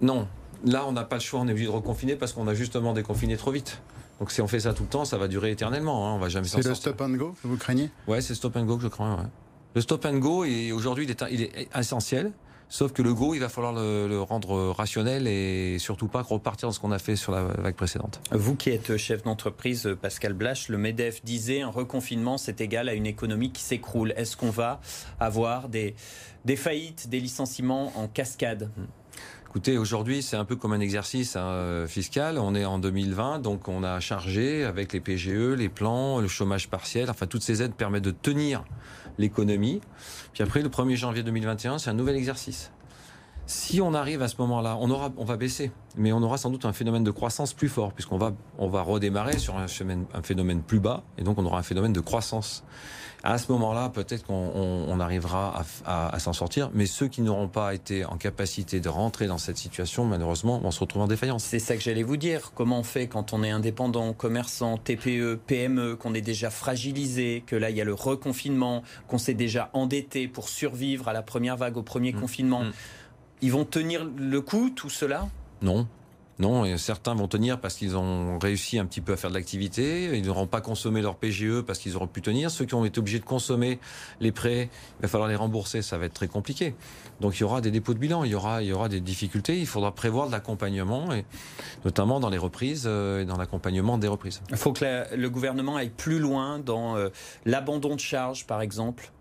Non, 0.00 0.26
Là, 0.64 0.84
on 0.86 0.92
n'a 0.92 1.04
pas 1.04 1.16
le 1.16 1.20
choix, 1.20 1.40
on 1.40 1.48
est 1.48 1.52
obligé 1.52 1.66
de 1.66 1.72
reconfiner 1.72 2.16
parce 2.16 2.32
qu'on 2.32 2.46
a 2.46 2.54
justement 2.54 2.92
déconfiné 2.92 3.36
trop 3.36 3.50
vite. 3.50 3.80
Donc 4.20 4.30
si 4.30 4.40
on 4.40 4.46
fait 4.46 4.60
ça 4.60 4.72
tout 4.72 4.84
le 4.84 4.88
temps, 4.88 5.04
ça 5.04 5.18
va 5.18 5.26
durer 5.26 5.50
éternellement. 5.50 6.08
Hein. 6.08 6.14
On 6.14 6.18
va 6.18 6.28
jamais 6.28 6.46
C'est 6.46 6.64
le 6.64 6.74
stop 6.74 7.00
and 7.00 7.10
go 7.10 7.34
que 7.42 7.48
vous 7.48 7.56
craignez? 7.56 7.90
Ouais, 8.06 8.20
c'est 8.20 8.30
le 8.30 8.36
stop 8.36 8.56
and 8.56 8.64
go 8.64 8.76
que 8.76 8.82
je 8.84 8.88
crains. 8.88 9.16
Ouais. 9.16 9.28
Le 9.74 9.80
stop 9.80 10.04
and 10.04 10.18
go, 10.18 10.44
aujourd'hui, 10.72 11.06
il 11.30 11.42
est, 11.42 11.68
essentiel. 11.76 12.30
Sauf 12.72 12.94
que 12.94 13.02
le 13.02 13.12
go, 13.12 13.34
il 13.34 13.40
va 13.40 13.50
falloir 13.50 13.74
le, 13.74 14.22
rendre 14.22 14.70
rationnel 14.70 15.26
et 15.26 15.76
surtout 15.78 16.08
pas 16.08 16.22
repartir 16.22 16.68
dans 16.68 16.72
ce 16.72 16.80
qu'on 16.80 16.90
a 16.90 16.98
fait 16.98 17.16
sur 17.16 17.30
la 17.30 17.42
vague 17.42 17.74
précédente. 17.74 18.18
Vous 18.30 18.56
qui 18.56 18.70
êtes 18.70 18.96
chef 18.96 19.22
d'entreprise, 19.24 19.94
Pascal 20.00 20.32
Blache, 20.32 20.70
le 20.70 20.78
MEDEF 20.78 21.22
disait 21.22 21.60
un 21.60 21.68
reconfinement, 21.68 22.38
c'est 22.38 22.62
égal 22.62 22.88
à 22.88 22.94
une 22.94 23.04
économie 23.04 23.52
qui 23.52 23.62
s'écroule. 23.62 24.14
Est-ce 24.16 24.38
qu'on 24.38 24.48
va 24.48 24.80
avoir 25.20 25.68
des, 25.68 25.94
faillites, 26.56 27.10
des 27.10 27.20
licenciements 27.20 27.92
en 27.94 28.08
cascade? 28.08 28.70
Écoutez, 29.52 29.76
aujourd'hui, 29.76 30.22
c'est 30.22 30.38
un 30.38 30.46
peu 30.46 30.56
comme 30.56 30.72
un 30.72 30.80
exercice 30.80 31.36
hein, 31.36 31.84
fiscal. 31.86 32.38
On 32.38 32.54
est 32.54 32.64
en 32.64 32.78
2020, 32.78 33.40
donc 33.40 33.68
on 33.68 33.84
a 33.84 34.00
chargé 34.00 34.64
avec 34.64 34.94
les 34.94 35.00
PGE, 35.00 35.54
les 35.58 35.68
plans, 35.68 36.20
le 36.20 36.26
chômage 36.26 36.70
partiel. 36.70 37.10
Enfin, 37.10 37.26
toutes 37.26 37.42
ces 37.42 37.60
aides 37.60 37.74
permettent 37.74 38.02
de 38.04 38.12
tenir 38.12 38.64
l'économie. 39.18 39.82
Puis 40.32 40.42
après, 40.42 40.62
le 40.62 40.70
1er 40.70 40.96
janvier 40.96 41.22
2021, 41.22 41.76
c'est 41.76 41.90
un 41.90 41.92
nouvel 41.92 42.16
exercice. 42.16 42.70
Si 43.46 43.80
on 43.80 43.92
arrive 43.94 44.22
à 44.22 44.28
ce 44.28 44.36
moment-là, 44.38 44.76
on, 44.80 44.90
aura, 44.90 45.12
on 45.16 45.24
va 45.24 45.36
baisser, 45.36 45.72
mais 45.96 46.12
on 46.12 46.22
aura 46.22 46.38
sans 46.38 46.50
doute 46.50 46.64
un 46.64 46.72
phénomène 46.72 47.04
de 47.04 47.10
croissance 47.10 47.52
plus 47.52 47.68
fort, 47.68 47.92
puisqu'on 47.92 48.18
va, 48.18 48.32
on 48.58 48.68
va 48.68 48.82
redémarrer 48.82 49.38
sur 49.38 49.56
un 49.56 49.66
un 50.14 50.22
phénomène 50.22 50.62
plus 50.62 50.80
bas, 50.80 51.02
et 51.18 51.22
donc 51.22 51.38
on 51.38 51.44
aura 51.44 51.58
un 51.58 51.62
phénomène 51.62 51.92
de 51.92 52.00
croissance 52.00 52.64
à 53.24 53.38
ce 53.38 53.52
moment-là, 53.52 53.88
peut-être 53.88 54.24
qu'on 54.24 55.00
arrivera 55.00 55.64
à, 55.84 56.18
s'en 56.18 56.32
sortir. 56.32 56.70
Mais 56.74 56.86
ceux 56.86 57.08
qui 57.08 57.22
n'auront 57.22 57.48
pas 57.48 57.74
été 57.74 58.04
en 58.04 58.16
capacité 58.16 58.80
de 58.80 58.88
rentrer 58.88 59.26
dans 59.26 59.38
cette 59.38 59.58
situation, 59.58 60.04
malheureusement, 60.04 60.58
vont 60.58 60.70
se 60.70 60.80
retrouver 60.80 61.04
en 61.04 61.08
défaillance. 61.08 61.44
C'est 61.44 61.60
ça 61.60 61.76
que 61.76 61.82
j'allais 61.82 62.02
vous 62.02 62.16
dire. 62.16 62.52
Comment 62.54 62.80
on 62.80 62.82
fait 62.82 63.06
quand 63.06 63.32
on 63.32 63.42
est 63.44 63.50
indépendant, 63.50 64.12
commerçant, 64.12 64.76
TPE, 64.76 65.38
PME, 65.46 65.96
qu'on 65.96 66.14
est 66.14 66.20
déjà 66.20 66.50
fragilisé, 66.50 67.44
que 67.46 67.54
là 67.54 67.70
il 67.70 67.76
y 67.76 67.80
a 67.80 67.84
le 67.84 67.94
reconfinement, 67.94 68.82
qu'on 69.06 69.18
s'est 69.18 69.34
déjà 69.34 69.70
endetté 69.72 70.26
pour 70.26 70.48
survivre 70.48 71.08
à 71.08 71.12
la 71.12 71.22
première 71.22 71.56
vague, 71.56 71.76
au 71.76 71.82
premier 71.82 72.12
mmh. 72.12 72.20
confinement? 72.20 72.64
Mmh. 72.64 72.72
Ils 73.42 73.52
vont 73.52 73.64
tenir 73.64 74.08
le 74.16 74.40
coup, 74.40 74.70
tout 74.70 74.90
cela 74.90 75.28
Non, 75.60 75.86
non, 76.38 76.64
et 76.64 76.78
certains 76.78 77.14
vont 77.14 77.28
tenir 77.28 77.60
parce 77.60 77.74
qu'ils 77.74 77.96
ont 77.96 78.38
réussi 78.38 78.78
un 78.78 78.86
petit 78.86 79.00
peu 79.00 79.12
à 79.12 79.16
faire 79.16 79.30
de 79.30 79.34
l'activité. 79.34 80.16
Ils 80.16 80.24
n'auront 80.26 80.46
pas 80.46 80.60
consommé 80.60 81.02
leur 81.02 81.16
PGE 81.16 81.60
parce 81.60 81.78
qu'ils 81.78 81.94
auront 81.94 82.06
pu 82.06 82.22
tenir. 82.22 82.50
Ceux 82.50 82.64
qui 82.64 82.74
ont 82.74 82.84
été 82.84 82.98
obligés 82.98 83.20
de 83.20 83.24
consommer 83.24 83.78
les 84.20 84.32
prêts, 84.32 84.70
il 84.98 85.02
va 85.02 85.08
falloir 85.08 85.28
les 85.28 85.36
rembourser. 85.36 85.82
Ça 85.82 85.98
va 85.98 86.06
être 86.06 86.14
très 86.14 86.28
compliqué. 86.28 86.74
Donc 87.20 87.36
il 87.36 87.42
y 87.42 87.44
aura 87.44 87.60
des 87.60 87.70
dépôts 87.70 87.94
de 87.94 87.98
bilan, 87.98 88.24
il 88.24 88.30
y 88.30 88.34
aura, 88.34 88.62
il 88.62 88.68
y 88.68 88.72
aura 88.72 88.88
des 88.88 89.00
difficultés. 89.00 89.58
Il 89.60 89.66
faudra 89.66 89.94
prévoir 89.94 90.26
de 90.26 90.32
l'accompagnement, 90.32 91.12
et 91.12 91.24
notamment 91.84 92.18
dans 92.18 92.30
les 92.30 92.38
reprises 92.38 92.84
euh, 92.86 93.22
et 93.22 93.24
dans 93.24 93.36
l'accompagnement 93.36 93.98
des 93.98 94.08
reprises. 94.08 94.40
Il 94.50 94.56
faut 94.56 94.72
que 94.72 95.14
le 95.14 95.30
gouvernement 95.30 95.76
aille 95.76 95.90
plus 95.90 96.18
loin 96.18 96.58
dans 96.58 96.96
euh, 96.96 97.10
l'abandon 97.44 97.94
de 97.94 98.00
charges, 98.00 98.46
par 98.46 98.62
exemple. 98.62 99.12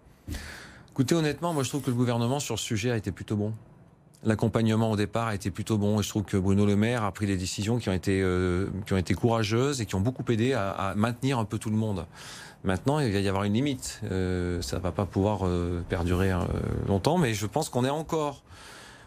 Écoutez, 0.89 1.13
honnêtement, 1.13 1.53
moi 1.53 1.63
je 1.63 1.69
trouve 1.69 1.81
que 1.81 1.91
le 1.91 1.95
gouvernement 1.95 2.39
sur 2.39 2.57
ce 2.57 2.65
sujet 2.65 2.91
a 2.91 2.97
été 2.97 3.11
plutôt 3.11 3.35
bon. 3.35 3.53
L'accompagnement 4.23 4.91
au 4.91 4.95
départ 4.95 5.27
a 5.27 5.35
été 5.35 5.49
plutôt 5.49 5.77
bon 5.77 5.99
et 5.99 6.03
je 6.03 6.09
trouve 6.09 6.23
que 6.23 6.37
Bruno 6.37 6.65
Le 6.65 6.75
Maire 6.75 7.03
a 7.03 7.11
pris 7.11 7.25
des 7.25 7.37
décisions 7.37 7.79
qui 7.79 7.89
ont 7.89 7.93
été, 7.93 8.21
euh, 8.21 8.67
qui 8.85 8.93
ont 8.93 8.97
été 8.97 9.15
courageuses 9.15 9.81
et 9.81 9.87
qui 9.87 9.95
ont 9.95 10.01
beaucoup 10.01 10.23
aidé 10.31 10.53
à, 10.53 10.69
à, 10.69 10.95
maintenir 10.95 11.39
un 11.39 11.45
peu 11.45 11.57
tout 11.57 11.71
le 11.71 11.75
monde. 11.75 12.05
Maintenant, 12.63 12.99
il 12.99 13.11
va 13.11 13.19
y 13.19 13.27
avoir 13.27 13.43
une 13.43 13.53
limite. 13.53 14.01
Euh, 14.03 14.61
ça 14.61 14.77
va 14.77 14.91
pas 14.91 15.05
pouvoir 15.05 15.45
euh, 15.45 15.83
perdurer 15.89 16.31
euh, 16.31 16.43
longtemps, 16.87 17.17
mais 17.17 17.33
je 17.33 17.47
pense 17.47 17.69
qu'on 17.69 17.85
est 17.85 17.89
encore. 17.89 18.43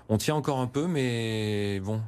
On 0.08 0.18
tient 0.18 0.34
encore 0.34 0.58
un 0.58 0.66
peu, 0.66 0.86
mais 0.86 1.80
bon, 1.80 2.00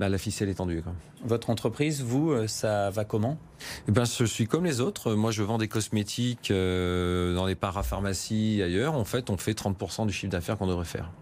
là, 0.00 0.08
la 0.08 0.18
ficelle 0.18 0.48
est 0.48 0.54
tendue. 0.54 0.82
Quand 0.82 0.94
Votre 1.24 1.50
entreprise, 1.50 2.02
vous, 2.02 2.48
ça 2.48 2.90
va 2.90 3.04
comment? 3.04 3.38
Eh 3.86 3.92
ben, 3.92 4.04
je 4.04 4.24
suis 4.24 4.48
comme 4.48 4.64
les 4.64 4.80
autres. 4.80 5.14
Moi, 5.14 5.30
je 5.30 5.44
vends 5.44 5.58
des 5.58 5.68
cosmétiques 5.68 6.50
dans 6.50 7.46
les 7.46 7.54
parapharmacies 7.54 8.60
ailleurs. 8.60 8.94
En 8.94 9.04
fait, 9.04 9.30
on 9.30 9.36
fait 9.36 9.52
30% 9.52 10.06
du 10.06 10.12
chiffre 10.12 10.32
d'affaires 10.32 10.58
qu'on 10.58 10.66
devrait 10.66 10.84
faire. 10.84 11.12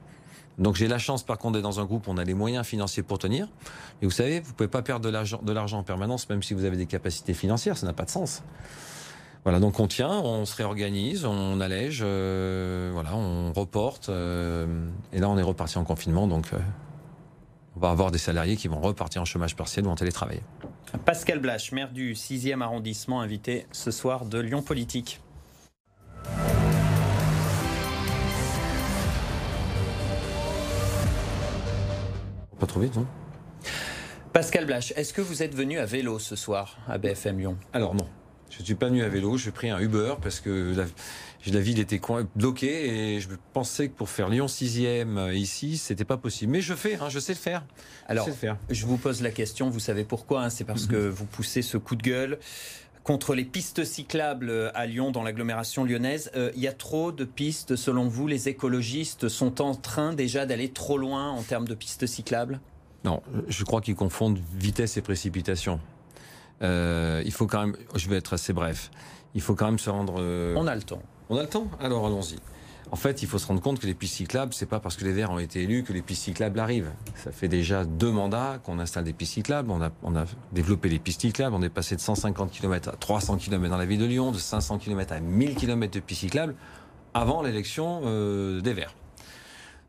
Donc 0.59 0.76
j'ai 0.76 0.88
la 0.88 0.99
chance 0.99 1.23
par 1.23 1.38
contre 1.38 1.54
d'être 1.54 1.62
dans 1.62 1.80
un 1.80 1.85
groupe 1.85 2.06
où 2.06 2.11
on 2.11 2.18
a 2.18 2.25
les 2.25 2.35
moyens 2.35 2.66
financiers 2.66 3.02
pour 3.02 3.18
tenir. 3.18 3.49
Mais 4.00 4.06
vous 4.06 4.12
savez, 4.12 4.40
vous 4.40 4.52
pouvez 4.52 4.68
pas 4.68 4.82
perdre 4.82 5.04
de 5.04 5.11
l'argent, 5.11 5.40
de 5.42 5.52
l'argent 5.52 5.78
en 5.78 5.82
permanence, 5.82 6.28
même 6.28 6.42
si 6.42 6.54
vous 6.54 6.64
avez 6.64 6.76
des 6.76 6.87
capacités 6.87 7.35
financières, 7.35 7.76
ça 7.76 7.87
n'a 7.87 7.92
pas 7.92 8.04
de 8.04 8.11
sens. 8.11 8.42
Voilà, 9.44 9.59
donc 9.59 9.80
on 9.80 9.88
tient, 9.88 10.21
on 10.21 10.44
se 10.44 10.54
réorganise, 10.54 11.25
on 11.25 11.61
allège, 11.61 12.00
euh, 12.04 12.90
voilà, 12.92 13.16
on 13.16 13.52
reporte. 13.52 14.09
Euh, 14.09 14.66
et 15.12 15.18
là, 15.18 15.28
on 15.28 15.37
est 15.37 15.42
reparti 15.42 15.78
en 15.78 15.85
confinement, 15.85 16.28
donc 16.28 16.52
euh, 16.52 16.59
on 17.76 17.80
va 17.80 17.90
avoir 17.90 18.12
des 18.12 18.18
salariés 18.18 18.56
qui 18.56 18.68
vont 18.68 18.80
repartir 18.80 19.21
en 19.21 19.25
chômage 19.25 19.56
partiel 19.56 19.87
ou 19.87 19.90
en 19.90 19.97
télétravail. 19.97 20.42
Pascal 21.04 21.40
Blache, 21.40 21.73
maire 21.73 21.90
du 21.90 22.12
6e 22.14 22.61
arrondissement, 22.61 23.21
invité 23.21 23.66
ce 23.73 23.90
soir 23.90 24.26
de 24.26 24.38
Lyon 24.38 24.62
Politique. 24.62 25.21
Pas 32.62 32.69
trop 32.69 32.78
vite, 32.78 32.95
non 32.95 33.09
Pascal 34.33 34.66
Blache, 34.66 34.92
est-ce 34.95 35.12
que 35.12 35.21
vous 35.21 35.42
êtes 35.42 35.52
venu 35.52 35.81
à 35.81 35.85
vélo 35.85 36.21
ce 36.21 36.37
soir 36.37 36.78
à 36.87 36.97
BFM 36.97 37.40
Lyon? 37.40 37.57
Alors 37.73 37.97
non, 37.97 38.07
je 38.50 38.61
ne 38.61 38.64
suis 38.64 38.76
pas 38.76 38.87
venu 38.87 39.02
à 39.02 39.09
vélo, 39.09 39.37
j'ai 39.37 39.50
pris 39.50 39.69
un 39.69 39.81
Uber 39.81 40.14
parce 40.23 40.38
que 40.38 40.73
la, 40.76 40.85
la 41.52 41.61
ville 41.61 41.81
était 41.81 42.00
bloquée 42.37 43.16
et 43.16 43.21
je 43.21 43.31
pensais 43.52 43.88
que 43.88 43.95
pour 43.95 44.09
faire 44.09 44.28
Lyon 44.28 44.47
6e 44.47 45.19
euh, 45.19 45.35
ici, 45.35 45.76
c'était 45.76 46.04
pas 46.04 46.19
possible. 46.19 46.52
Mais 46.52 46.61
je 46.61 46.75
fais, 46.75 46.95
hein, 46.95 47.09
je 47.09 47.19
sais 47.19 47.33
le 47.33 47.38
faire. 47.38 47.64
Alors, 48.07 48.28
je, 48.28 48.31
faire. 48.31 48.57
je 48.71 48.87
vous 48.87 48.97
pose 48.97 49.23
la 49.23 49.33
question, 49.33 49.69
vous 49.69 49.81
savez 49.81 50.04
pourquoi 50.04 50.45
hein, 50.45 50.50
C'est 50.50 50.64
parce 50.64 50.87
que 50.87 51.09
vous 51.09 51.25
poussez 51.25 51.62
ce 51.62 51.78
coup 51.78 51.97
de 51.97 52.02
gueule 52.02 52.38
contre 53.04 53.35
les 53.35 53.44
pistes 53.44 53.85
cyclables 53.85 54.71
à 54.75 54.87
Lyon, 54.87 55.11
dans 55.11 55.23
l'agglomération 55.23 55.85
lyonnaise. 55.85 56.30
Euh, 56.37 56.50
il 56.54 56.62
y 56.62 56.68
a 56.68 56.73
trop 56.73 57.12
de 57.12 57.25
pistes, 57.25 57.76
selon 57.76 58.09
vous 58.09 58.26
Les 58.26 58.49
écologistes 58.49 59.28
sont 59.28 59.61
en 59.61 59.75
train 59.75 60.12
déjà 60.12 60.47
d'aller 60.47 60.71
trop 60.71 60.99
loin 60.99 61.30
en 61.30 61.42
termes 61.42 61.66
de 61.66 61.75
pistes 61.75 62.06
cyclables? 62.06 62.61
Non, 63.04 63.21
je 63.49 63.64
crois 63.64 63.80
qu'ils 63.80 63.97
confondent 63.97 64.38
vitesse 64.54 64.97
et 64.97 65.02
précipitation. 65.02 65.80
Euh, 66.62 67.23
il 67.25 67.32
faut 67.32 67.49
quand 67.49 67.66
même, 67.66 67.76
je 67.97 68.09
vais 68.09 68.16
être 68.16 68.35
assez 68.35 68.52
bref, 68.52 68.90
il 69.35 69.40
faut 69.40 69.56
quand 69.56 69.66
même 69.66 69.80
se 69.80 69.90
rendre. 69.90 70.14
Euh, 70.18 70.54
on 70.56 70.68
a 70.68 70.75
le 70.76 70.82
temps. 70.82 71.02
On 71.28 71.37
a 71.37 71.42
le 71.42 71.49
temps? 71.49 71.68
Alors 71.80 72.06
allons-y. 72.06 72.37
En 72.90 72.96
fait, 72.96 73.22
il 73.22 73.28
faut 73.28 73.38
se 73.38 73.46
rendre 73.46 73.60
compte 73.60 73.78
que 73.78 73.86
les 73.86 73.94
pistes 73.94 74.16
cyclables, 74.16 74.52
c'est 74.52 74.66
pas 74.66 74.80
parce 74.80 74.96
que 74.96 75.04
les 75.04 75.12
Verts 75.12 75.30
ont 75.30 75.38
été 75.38 75.62
élus 75.62 75.82
que 75.82 75.92
les 75.92 76.02
pistes 76.02 76.24
cyclables 76.24 76.60
arrivent. 76.60 76.90
Ça 77.16 77.32
fait 77.32 77.48
déjà 77.48 77.84
deux 77.84 78.10
mandats 78.10 78.58
qu'on 78.64 78.78
installe 78.78 79.04
des 79.04 79.12
pistes 79.12 79.34
cyclables. 79.34 79.70
On 79.70 79.80
a, 79.80 79.90
on 80.02 80.12
développé 80.52 80.88
les 80.88 80.98
pistes 80.98 81.22
cyclables. 81.22 81.54
On 81.54 81.62
est 81.62 81.70
passé 81.70 81.96
de 81.96 82.00
150 82.00 82.50
km 82.50 82.90
à 82.90 82.92
300 82.92 83.36
km 83.38 83.70
dans 83.70 83.78
la 83.78 83.86
ville 83.86 84.00
de 84.00 84.04
Lyon, 84.04 84.30
de 84.30 84.38
500 84.38 84.78
km 84.78 85.12
à 85.12 85.20
1000 85.20 85.54
km 85.54 85.94
de 85.94 86.00
pistes 86.00 86.20
cyclables 86.20 86.54
avant 87.14 87.42
l'élection 87.42 88.02
euh, 88.04 88.60
des 88.60 88.74
Verts. 88.74 88.94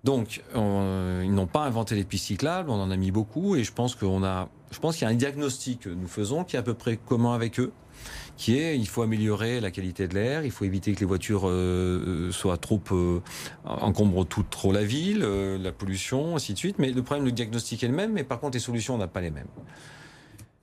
Donc, 0.03 0.41
ils 0.53 1.33
n'ont 1.33 1.47
pas 1.47 1.61
inventé 1.61 1.95
les 1.95 2.03
pistes 2.03 2.25
cyclables. 2.25 2.69
On 2.69 2.81
en 2.81 2.91
a 2.91 2.97
mis 2.97 3.11
beaucoup, 3.11 3.55
et 3.55 3.63
je 3.63 3.71
pense 3.71 3.95
qu'on 3.95 4.23
a, 4.23 4.49
je 4.71 4.79
pense 4.79 4.97
qu'il 4.97 5.05
y 5.05 5.09
a 5.09 5.13
un 5.13 5.15
diagnostic 5.15 5.81
que 5.81 5.89
nous 5.89 6.09
faisons 6.09 6.43
qui 6.43 6.57
est 6.57 6.59
à 6.59 6.63
peu 6.63 6.73
près 6.73 6.97
commun 6.97 7.33
avec 7.33 7.59
eux 7.59 7.71
qui 8.43 8.57
est 8.57 8.77
il 8.77 8.89
faut 8.89 9.03
améliorer 9.03 9.61
la 9.61 9.71
qualité 9.71 10.09
de 10.09 10.15
l'air, 10.15 10.43
il 10.43 10.51
faut 10.51 10.65
éviter 10.65 10.93
que 10.93 10.99
les 10.99 11.05
voitures 11.05 11.47
euh, 11.47 12.27
euh, 12.27 12.31
soient 12.33 12.57
trop 12.57 12.81
euh, 12.91 13.21
encombrent 13.63 14.27
tout 14.27 14.43
trop 14.43 14.73
la 14.73 14.83
ville, 14.83 15.19
la 15.19 15.71
pollution, 15.71 16.35
ainsi 16.35 16.51
de 16.51 16.57
suite. 16.57 16.75
Mais 16.77 16.91
le 16.91 17.01
problème, 17.03 17.23
le 17.23 17.31
diagnostic 17.31 17.81
est 17.85 17.87
le 17.87 17.93
même, 17.93 18.11
mais 18.11 18.25
par 18.25 18.41
contre 18.41 18.57
les 18.57 18.59
solutions, 18.59 18.95
on 18.95 18.97
n'a 18.97 19.07
pas 19.07 19.21
les 19.21 19.31
mêmes. 19.31 19.47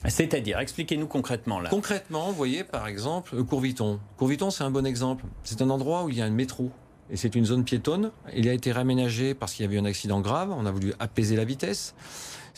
C'est-à-dire, 0.06 0.58
expliquez-nous 0.58 1.06
concrètement 1.06 1.58
là. 1.58 1.70
Concrètement, 1.70 2.26
vous 2.26 2.36
voyez 2.36 2.64
par 2.64 2.86
exemple 2.86 3.42
Courviton. 3.44 3.98
Courviton, 4.18 4.50
c'est 4.50 4.64
un 4.64 4.70
bon 4.70 4.84
exemple. 4.84 5.24
C'est 5.42 5.62
un 5.62 5.70
endroit 5.70 6.04
où 6.04 6.10
il 6.10 6.18
y 6.18 6.20
a 6.20 6.26
un 6.26 6.30
métro. 6.30 6.70
Et 7.10 7.16
c'est 7.16 7.34
une 7.34 7.46
zone 7.46 7.64
piétonne. 7.64 8.12
Il 8.36 8.46
a 8.48 8.52
été 8.52 8.72
réaménagé 8.72 9.34
parce 9.34 9.54
qu'il 9.54 9.64
y 9.64 9.66
avait 9.66 9.76
eu 9.76 9.80
un 9.80 9.86
accident 9.86 10.20
grave. 10.20 10.50
On 10.56 10.66
a 10.66 10.70
voulu 10.70 10.92
apaiser 10.98 11.34
la 11.34 11.46
vitesse. 11.46 11.94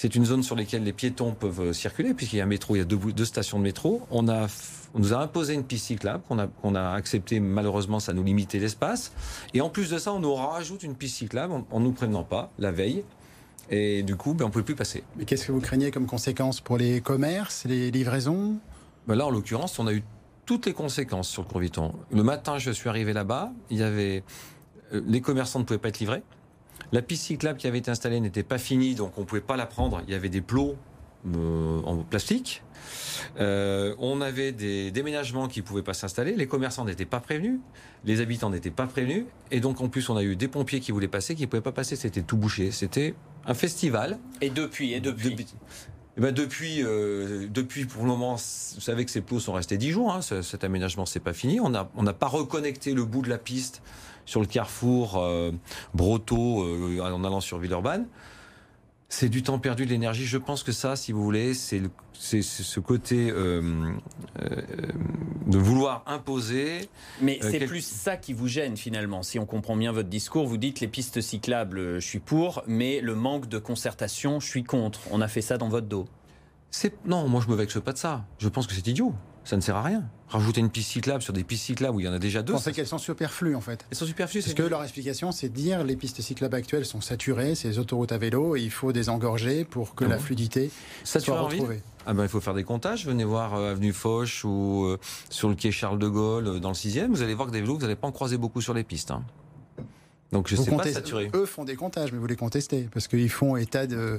C'est 0.03 0.17
une 0.17 0.25
zone 0.25 0.43
sur 0.43 0.57
laquelle 0.57 0.83
les 0.83 0.93
piétons 0.93 1.31
peuvent 1.31 1.73
circuler, 1.73 2.13
puisqu'il 2.13 2.39
y 2.39 2.41
a 2.41 2.43
un 2.43 2.49
métro, 2.49 2.75
il 2.75 2.81
y 2.81 2.83
a 2.83 2.85
deux, 2.85 2.97
deux 2.97 3.25
stations 3.25 3.61
de 3.61 3.63
métro. 3.63 4.03
On 4.11 4.29
a 4.29 4.49
on 4.95 4.99
nous 4.99 5.13
a 5.13 5.19
imposé 5.19 5.55
une 5.55 5.63
piste 5.63 5.87
cyclable 5.87 6.25
qu'on 6.27 6.41
a, 6.41 6.49
qu'on 6.49 6.75
a 6.75 6.91
accepté. 6.91 7.39
Malheureusement, 7.39 8.01
ça 8.01 8.13
nous 8.13 8.25
limitait 8.25 8.59
l'espace. 8.59 9.13
Et 9.55 9.61
en 9.61 9.71
plus 9.71 9.91
de 9.91 9.99
ça, 9.99 10.13
on 10.13 10.19
nous 10.19 10.35
rajoute 10.35 10.83
une 10.83 10.97
piste 10.97 11.19
cyclable 11.19 11.53
en, 11.71 11.79
ne 11.79 11.85
nous 11.85 11.93
prévenant 11.93 12.25
pas 12.25 12.51
la 12.59 12.73
veille. 12.73 13.05
Et 13.71 14.03
du 14.03 14.17
coup, 14.17 14.35
ben, 14.35 14.47
on 14.47 14.49
ne 14.49 14.53
pouvait 14.53 14.65
plus 14.65 14.75
passer. 14.75 15.05
Mais 15.17 15.25
qu'est-ce 15.25 15.47
que 15.47 15.53
vous 15.53 15.61
craignez 15.61 15.93
comme 15.93 16.07
conséquence 16.07 16.61
pour 16.61 16.79
les 16.79 17.01
commerces, 17.01 17.65
les 17.65 17.93
livraisons? 17.93 18.59
Ben 19.07 19.15
Là, 19.15 19.27
en 19.27 19.31
l'occurrence, 19.31 19.79
on 19.79 19.87
a 19.87 19.93
eu 19.93 20.03
toutes 20.47 20.67
les 20.67 20.73
conséquences 20.73 21.29
sur 21.29 21.43
le 21.43 21.49
Courviton. 21.49 21.93
Le 22.11 22.25
matin, 22.25 22.59
je 22.59 22.73
suis 22.73 22.89
arrivé 22.89 23.13
là-bas, 23.13 23.53
il 23.71 23.79
y 23.79 23.85
avait 23.85 24.25
euh, 24.95 25.01
les 25.07 25.21
commerçants 25.21 25.61
ne 25.61 25.65
pouvaient 25.65 25.79
pas 25.79 25.91
être 25.91 26.01
livrés. 26.01 26.25
La 26.93 27.01
piste 27.01 27.25
cyclable 27.25 27.59
qui 27.59 27.67
avait 27.67 27.79
été 27.79 27.91
installée 27.91 28.21
n'était 28.21 28.43
pas 28.43 28.59
finie, 28.59 28.95
donc 28.95 29.17
on 29.17 29.23
ne 29.23 29.27
pouvait 29.27 29.41
pas 29.41 29.57
la 29.57 29.67
prendre. 29.67 30.03
Il 30.07 30.13
y 30.13 30.15
avait 30.15 30.29
des 30.29 30.43
plots 30.43 30.77
euh, 31.35 31.81
en 31.85 31.97
plastique. 31.99 32.63
Euh, 33.39 33.95
on 33.99 34.21
avait 34.21 34.53
des 34.53 34.91
déménagements 34.91 35.49
qui 35.49 35.61
ne 35.61 35.65
pouvaient 35.65 35.83
pas 35.83 35.95
s'installer, 35.95 36.35
les 36.37 36.47
commerçants 36.47 36.85
n'étaient 36.85 37.07
pas 37.07 37.21
prévenus, 37.21 37.61
les 38.05 38.21
habitants 38.21 38.51
n'étaient 38.51 38.71
pas 38.71 38.87
prévenus, 38.87 39.25
et 39.51 39.61
donc 39.61 39.81
en 39.81 39.89
plus 39.89 40.11
on 40.11 40.17
a 40.17 40.23
eu 40.23 40.37
des 40.37 40.49
pompiers 40.49 40.81
qui 40.81 40.93
voulaient 40.93 41.09
passer, 41.09 41.35
qui 41.35 41.43
ne 41.43 41.47
pouvaient 41.47 41.63
pas 41.63 41.73
passer, 41.73 41.97
c'était 41.97 42.23
tout 42.23 42.37
bouché. 42.37 42.73
C'était 42.73 43.15
un 43.47 43.55
festival. 43.55 44.19
Et 44.43 44.51
depuis, 44.51 44.93
et 44.93 45.01
depuis, 45.01 45.31
depuis 45.31 45.47
eh 46.19 46.21
ben 46.21 46.33
depuis, 46.33 46.83
euh, 46.83 47.49
depuis, 47.49 47.87
pour 47.87 48.03
le 48.03 48.09
moment, 48.09 48.35
vous 48.35 48.81
savez 48.81 49.07
que 49.07 49.11
ces 49.11 49.23
plots 49.23 49.41
sont 49.41 49.55
restés 49.55 49.79
10 49.79 49.93
jours. 49.93 50.13
Hein, 50.13 50.21
cet 50.21 50.63
aménagement, 50.63 51.07
c'est 51.07 51.21
pas 51.21 51.33
fini. 51.33 51.59
On 51.59 51.71
n'a 51.71 51.91
on 51.97 52.05
pas 52.05 52.27
reconnecté 52.27 52.93
le 52.93 53.07
bout 53.07 53.23
de 53.23 53.31
la 53.31 53.39
piste 53.39 53.83
sur 54.25 54.41
le 54.41 54.47
carrefour 54.47 55.17
euh, 55.17 55.53
Broto 55.95 56.67
en 57.01 57.25
allant 57.25 57.41
sur 57.41 57.59
Villeurbanne 57.59 58.07
c'est 59.13 59.29
du 59.29 59.43
temps 59.43 59.59
perdu, 59.59 59.85
de 59.85 59.91
l'énergie. 59.91 60.25
Je 60.25 60.39
pense 60.39 60.63
que 60.63 60.73
ça, 60.73 60.97
si 60.97 61.13
vous 61.13 61.23
voulez, 61.23 61.53
c'est 61.53 61.83
ce 62.15 62.81
côté 62.81 63.31
euh, 63.31 63.93
euh, 64.41 64.63
de 65.47 65.59
vouloir 65.59 66.03
imposer. 66.07 66.89
Mais 67.21 67.39
euh, 67.43 67.51
c'est 67.51 67.67
plus 67.67 67.85
ça 67.85 68.17
qui 68.17 68.33
vous 68.33 68.49
gêne 68.49 68.79
finalement. 68.79 69.23
Si 69.23 69.39
on 69.39 69.45
comprend 69.45 69.77
bien 69.77 69.93
votre 69.93 70.09
discours, 70.09 70.47
vous 70.47 70.57
dites 70.57 70.81
les 70.81 70.89
pistes 70.89 71.21
cyclables, 71.21 72.01
je 72.01 72.07
suis 72.07 72.21
pour, 72.21 72.65
mais 72.67 73.03
le 73.03 73.15
manque 73.15 73.49
de 73.49 73.59
concertation, 73.59 74.41
je 74.41 74.47
suis 74.47 74.65
contre. 74.65 75.01
On 75.11 75.21
a 75.21 75.29
fait 75.29 75.43
ça 75.43 75.59
dans 75.59 75.69
votre 75.69 75.87
dos. 75.87 76.07
Non, 77.05 77.29
moi 77.29 77.43
je 77.45 77.51
me 77.51 77.55
vexe 77.55 77.79
pas 77.83 77.93
de 77.93 77.99
ça. 77.99 78.25
Je 78.39 78.49
pense 78.49 78.67
que 78.67 78.73
c'est 78.73 78.87
idiot 78.87 79.13
ça 79.45 79.57
ne 79.57 79.61
sert 79.61 79.77
à 79.77 79.83
rien. 79.83 80.05
Rajouter 80.29 80.61
une 80.61 80.71
piste 80.71 80.93
cyclable 80.93 81.23
sur 81.23 81.33
des 81.33 81.45
pistes 81.45 81.65
cyclables 81.65 81.97
où 81.97 82.01
il 82.01 82.07
y 82.07 82.09
en 82.09 82.13
a 82.13 82.19
déjà 82.19 82.43
deux. 82.43 82.53
Vous 82.53 82.59
pensez 82.59 82.73
qu'elles 82.73 82.87
sont 82.87 82.99
superflues 82.99 83.55
en 83.55 83.61
fait 83.61 83.85
Elles 83.91 83.97
sont 83.97 84.07
superflues. 84.07 84.41
Parce 84.41 84.55
que 84.55 84.63
leur 84.63 84.83
explication, 84.83 85.31
c'est 85.31 85.51
de 85.51 85.55
dire 85.55 85.85
les 85.85 85.97
pistes 85.97 86.21
cyclables 86.23 86.55
actuelles 86.55 86.87
sont 86.87 87.01
saturées, 87.01 87.55
c'est 87.55 87.69
les 87.69 87.79
autoroutes 87.79 88.13
à 88.13 88.19
vélo, 88.19 88.57
et 88.57 88.63
il 88.63 88.71
faut 88.71 88.93
désengorger 88.93 89.65
pour 89.65 89.95
que 89.95 90.05
ah 90.05 90.09
la 90.09 90.19
fluidité 90.19 90.71
soit 91.05 91.41
retrouvée. 91.41 91.83
Ah 92.07 92.15
ben, 92.15 92.25
il 92.25 92.29
faut 92.29 92.41
faire 92.41 92.55
des 92.55 92.65
comptages. 92.65 93.07
Venez 93.07 93.25
voir 93.25 93.55
euh, 93.55 93.73
Avenue 93.73 93.93
Foch 93.93 94.45
ou 94.45 94.85
euh, 94.87 94.99
sur 95.31 95.49
le 95.49 95.55
quai 95.55 95.71
Charles 95.71 95.99
de 95.99 96.09
Gaulle 96.09 96.49
euh, 96.49 96.59
dans 96.59 96.71
le 96.71 96.75
6e. 96.75 97.09
Vous 97.09 97.23
allez 97.23 97.35
voir 97.35 97.47
que 97.47 97.53
des 97.53 97.61
vélos, 97.61 97.75
vous 97.75 97.83
n'allez 97.83 97.97
pas 97.97 98.09
en 98.09 98.13
croiser 98.13 98.39
beaucoup 98.39 98.61
sur 98.61 98.75
les 98.75 98.83
pistes. 98.83 99.11
Hein. 99.11 99.23
Donc 100.33 100.49
je 100.49 100.57
ne 100.57 100.63
sais 100.63 100.75
pas 100.75 100.91
saturé. 100.91 101.31
Eux 101.35 101.47
font 101.47 101.65
des 101.65 101.77
comptages, 101.77 102.13
mais 102.13 102.19
vous 102.19 102.27
les 102.27 102.37
contestez 102.37 102.89
parce 102.93 103.07
qu'ils 103.07 103.31
font 103.31 103.57
état 103.57 103.87
de 103.87 104.19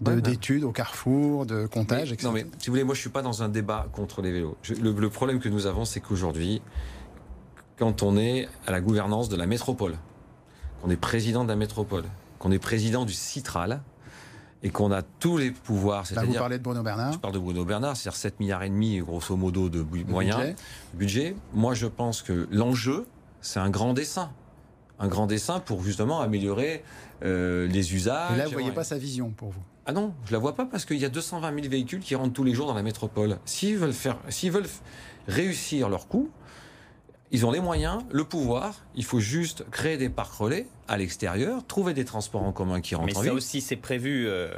d'études 0.00 0.64
au 0.64 0.72
carrefour, 0.72 1.46
de 1.46 1.66
comptage, 1.66 2.12
etc. 2.12 2.26
Non, 2.26 2.32
mais 2.32 2.44
si 2.58 2.66
vous 2.66 2.72
voulez, 2.72 2.82
moi 2.82 2.94
je 2.94 3.00
suis 3.00 3.10
pas 3.10 3.22
dans 3.22 3.44
un 3.44 3.48
débat 3.48 3.86
contre 3.92 4.20
les 4.20 4.32
vélos. 4.32 4.56
le, 4.80 5.08
problème 5.08 5.38
que 5.38 5.48
nous 5.48 5.66
avons, 5.66 5.84
c'est 5.84 6.00
qu'aujourd'hui, 6.00 6.60
quand 7.78 8.02
on 8.02 8.16
est 8.16 8.48
à 8.66 8.72
la 8.72 8.80
gouvernance 8.80 9.28
de 9.28 9.36
la 9.36 9.46
métropole, 9.46 9.94
qu'on 10.80 10.90
est 10.90 10.96
président 10.96 11.44
de 11.44 11.48
la 11.48 11.56
métropole, 11.56 12.04
qu'on 12.40 12.50
est 12.50 12.58
président 12.58 13.04
du 13.04 13.12
Citral, 13.12 13.80
et 14.64 14.70
qu'on 14.70 14.92
a 14.92 15.02
tous 15.02 15.38
les 15.38 15.50
pouvoirs. 15.50 16.04
Là, 16.14 16.24
vous 16.24 16.34
parlez 16.34 16.58
de 16.58 16.62
Bruno 16.62 16.82
Bernard 16.82 17.12
Je 17.12 17.18
parle 17.18 17.34
de 17.34 17.38
Bruno 17.38 17.64
Bernard, 17.64 17.96
c'est-à-dire 17.96 18.18
7 18.18 18.40
milliards 18.40 18.62
et 18.62 18.68
demi, 18.68 18.98
grosso 18.98 19.36
modo, 19.36 19.68
de 19.68 19.84
moyens. 20.08 20.38
Budget. 20.38 20.56
budget. 20.94 21.36
Moi, 21.52 21.74
je 21.74 21.86
pense 21.86 22.22
que 22.22 22.46
l'enjeu, 22.50 23.06
c'est 23.40 23.58
un 23.58 23.70
grand 23.70 23.92
dessin 23.92 24.30
un 24.98 25.08
grand 25.08 25.26
dessin 25.26 25.60
pour 25.60 25.82
justement 25.82 26.20
améliorer 26.20 26.82
euh, 27.24 27.66
les 27.66 27.94
usages. 27.94 28.34
Et 28.34 28.38
là, 28.38 28.44
vous 28.44 28.50
ne 28.50 28.54
voyez 28.54 28.72
pas 28.72 28.84
sa 28.84 28.98
vision 28.98 29.30
pour 29.30 29.50
vous? 29.50 29.62
Ah 29.86 29.92
non, 29.92 30.14
je 30.26 30.32
la 30.32 30.38
vois 30.38 30.54
pas 30.54 30.64
parce 30.64 30.84
qu'il 30.84 30.98
y 30.98 31.04
a 31.04 31.08
220 31.08 31.54
000 31.54 31.68
véhicules 31.68 32.00
qui 32.00 32.14
rentrent 32.14 32.32
tous 32.32 32.44
les 32.44 32.54
jours 32.54 32.66
dans 32.66 32.74
la 32.74 32.82
métropole. 32.82 33.38
S'ils 33.44 33.76
veulent 33.76 33.92
faire, 33.92 34.18
s'ils 34.28 34.52
veulent 34.52 34.68
réussir 35.26 35.88
leur 35.88 36.06
coup, 36.06 36.30
ils 37.32 37.44
ont 37.46 37.50
les 37.50 37.60
moyens, 37.60 38.02
le 38.10 38.24
pouvoir. 38.24 38.84
Il 38.94 39.04
faut 39.04 39.18
juste 39.18 39.64
créer 39.70 39.96
des 39.96 40.08
parcs 40.08 40.34
relais 40.34 40.66
à 40.86 40.98
l'extérieur, 40.98 41.66
trouver 41.66 41.94
des 41.94 42.04
transports 42.04 42.42
en 42.42 42.52
commun 42.52 42.80
qui 42.80 42.94
rentrent 42.94 43.06
Mais 43.06 43.16
en 43.16 43.22
ça 43.22 43.32
aussi, 43.32 43.60
c'est 43.60 43.76
prévu. 43.76 44.28
Euh, 44.28 44.48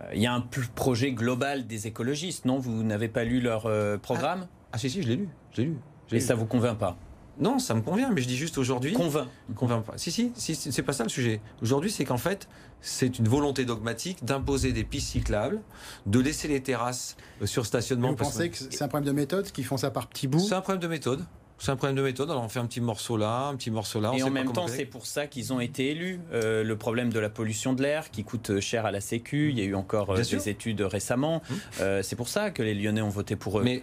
euh, 0.00 0.14
il 0.14 0.22
y 0.22 0.26
a 0.26 0.32
un 0.32 0.40
projet 0.74 1.12
global 1.12 1.66
des 1.66 1.86
écologistes, 1.86 2.44
non? 2.44 2.58
Vous 2.58 2.82
n'avez 2.82 3.08
pas 3.08 3.24
lu 3.24 3.40
leur 3.40 3.70
programme? 4.00 4.46
Ah, 4.46 4.70
ah, 4.72 4.78
si, 4.78 4.90
si, 4.90 5.02
je 5.02 5.08
l'ai 5.08 5.16
lu. 5.16 5.28
Je 5.52 5.62
lu. 5.62 5.76
Et 6.10 6.20
ça 6.20 6.34
vous 6.34 6.46
convainc 6.46 6.78
pas? 6.78 6.96
Non, 7.40 7.58
ça 7.58 7.74
me 7.74 7.82
convient, 7.82 8.10
mais 8.10 8.20
je 8.20 8.28
dis 8.28 8.36
juste 8.36 8.58
aujourd'hui. 8.58 8.92
Convainc. 8.92 9.28
Convainc 9.54 9.84
pas. 9.84 9.96
Si, 9.96 10.10
si, 10.10 10.32
si 10.34 10.56
c'est 10.56 10.82
pas 10.82 10.92
ça 10.92 11.04
le 11.04 11.08
sujet. 11.08 11.40
Aujourd'hui, 11.62 11.90
c'est 11.90 12.04
qu'en 12.04 12.18
fait, 12.18 12.48
c'est 12.80 13.18
une 13.18 13.28
volonté 13.28 13.64
dogmatique 13.64 14.24
d'imposer 14.24 14.72
des 14.72 14.84
pistes 14.84 15.08
cyclables, 15.08 15.60
de 16.06 16.18
laisser 16.18 16.48
les 16.48 16.62
terrasses 16.62 17.16
euh, 17.42 17.46
sur 17.46 17.66
stationnement. 17.66 18.10
vous 18.10 18.16
pensez 18.16 18.50
que 18.50 18.56
c'est 18.56 18.82
un 18.82 18.88
problème 18.88 19.06
de 19.06 19.12
méthode, 19.12 19.50
qu'ils 19.50 19.64
font 19.64 19.76
ça 19.76 19.90
par 19.90 20.08
petits 20.08 20.26
bouts? 20.26 20.40
C'est 20.40 20.54
un 20.54 20.60
problème 20.60 20.82
de 20.82 20.88
méthode. 20.88 21.24
C'est 21.60 21.72
un 21.72 21.76
problème 21.76 21.96
de 21.96 22.02
méthode. 22.02 22.30
Alors 22.30 22.44
on 22.44 22.48
fait 22.48 22.60
un 22.60 22.66
petit 22.66 22.80
morceau 22.80 23.16
là, 23.16 23.48
un 23.48 23.56
petit 23.56 23.72
morceau 23.72 24.00
là. 24.00 24.12
et 24.14 24.22
en 24.22 24.30
même 24.30 24.52
temps, 24.52 24.68
c'est 24.68 24.84
pour 24.84 25.06
ça 25.06 25.26
qu'ils 25.26 25.52
ont 25.52 25.58
été 25.58 25.90
élus. 25.90 26.20
Euh, 26.32 26.62
le 26.62 26.78
problème 26.78 27.12
de 27.12 27.18
la 27.18 27.30
pollution 27.30 27.72
de 27.72 27.82
l'air 27.82 28.12
qui 28.12 28.22
coûte 28.22 28.60
cher 28.60 28.86
à 28.86 28.92
la 28.92 29.00
Sécu. 29.00 29.50
Il 29.50 29.58
y 29.58 29.62
a 29.62 29.64
eu 29.64 29.74
encore 29.74 30.10
euh, 30.10 30.22
des 30.22 30.48
études 30.48 30.82
récemment. 30.82 31.42
Hum. 31.80 32.02
c'est 32.02 32.16
pour 32.16 32.28
ça 32.28 32.50
que 32.50 32.62
les 32.62 32.74
Lyonnais 32.74 33.02
ont 33.02 33.08
voté 33.08 33.34
pour 33.34 33.58
eux. 33.58 33.64
Mais 33.64 33.82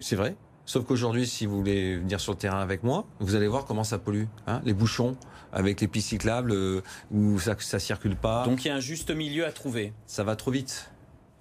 c'est 0.00 0.16
vrai. 0.16 0.34
Sauf 0.66 0.86
qu'aujourd'hui, 0.86 1.26
si 1.26 1.46
vous 1.46 1.56
voulez 1.56 1.98
venir 1.98 2.20
sur 2.20 2.32
le 2.32 2.38
terrain 2.38 2.60
avec 2.60 2.82
moi, 2.82 3.04
vous 3.20 3.34
allez 3.34 3.48
voir 3.48 3.66
comment 3.66 3.84
ça 3.84 3.98
pollue. 3.98 4.24
Hein 4.46 4.62
les 4.64 4.72
bouchons, 4.72 5.16
avec 5.52 5.80
les 5.80 5.88
pistes 5.88 6.08
cyclables, 6.08 6.52
euh, 6.52 6.80
où 7.10 7.38
ça 7.38 7.54
ne 7.54 7.78
circule 7.78 8.16
pas. 8.16 8.44
Donc 8.44 8.64
il 8.64 8.68
y 8.68 8.70
a 8.70 8.74
un 8.74 8.80
juste 8.80 9.10
milieu 9.10 9.46
à 9.46 9.52
trouver. 9.52 9.92
Ça 10.06 10.24
va 10.24 10.36
trop 10.36 10.50
vite 10.50 10.90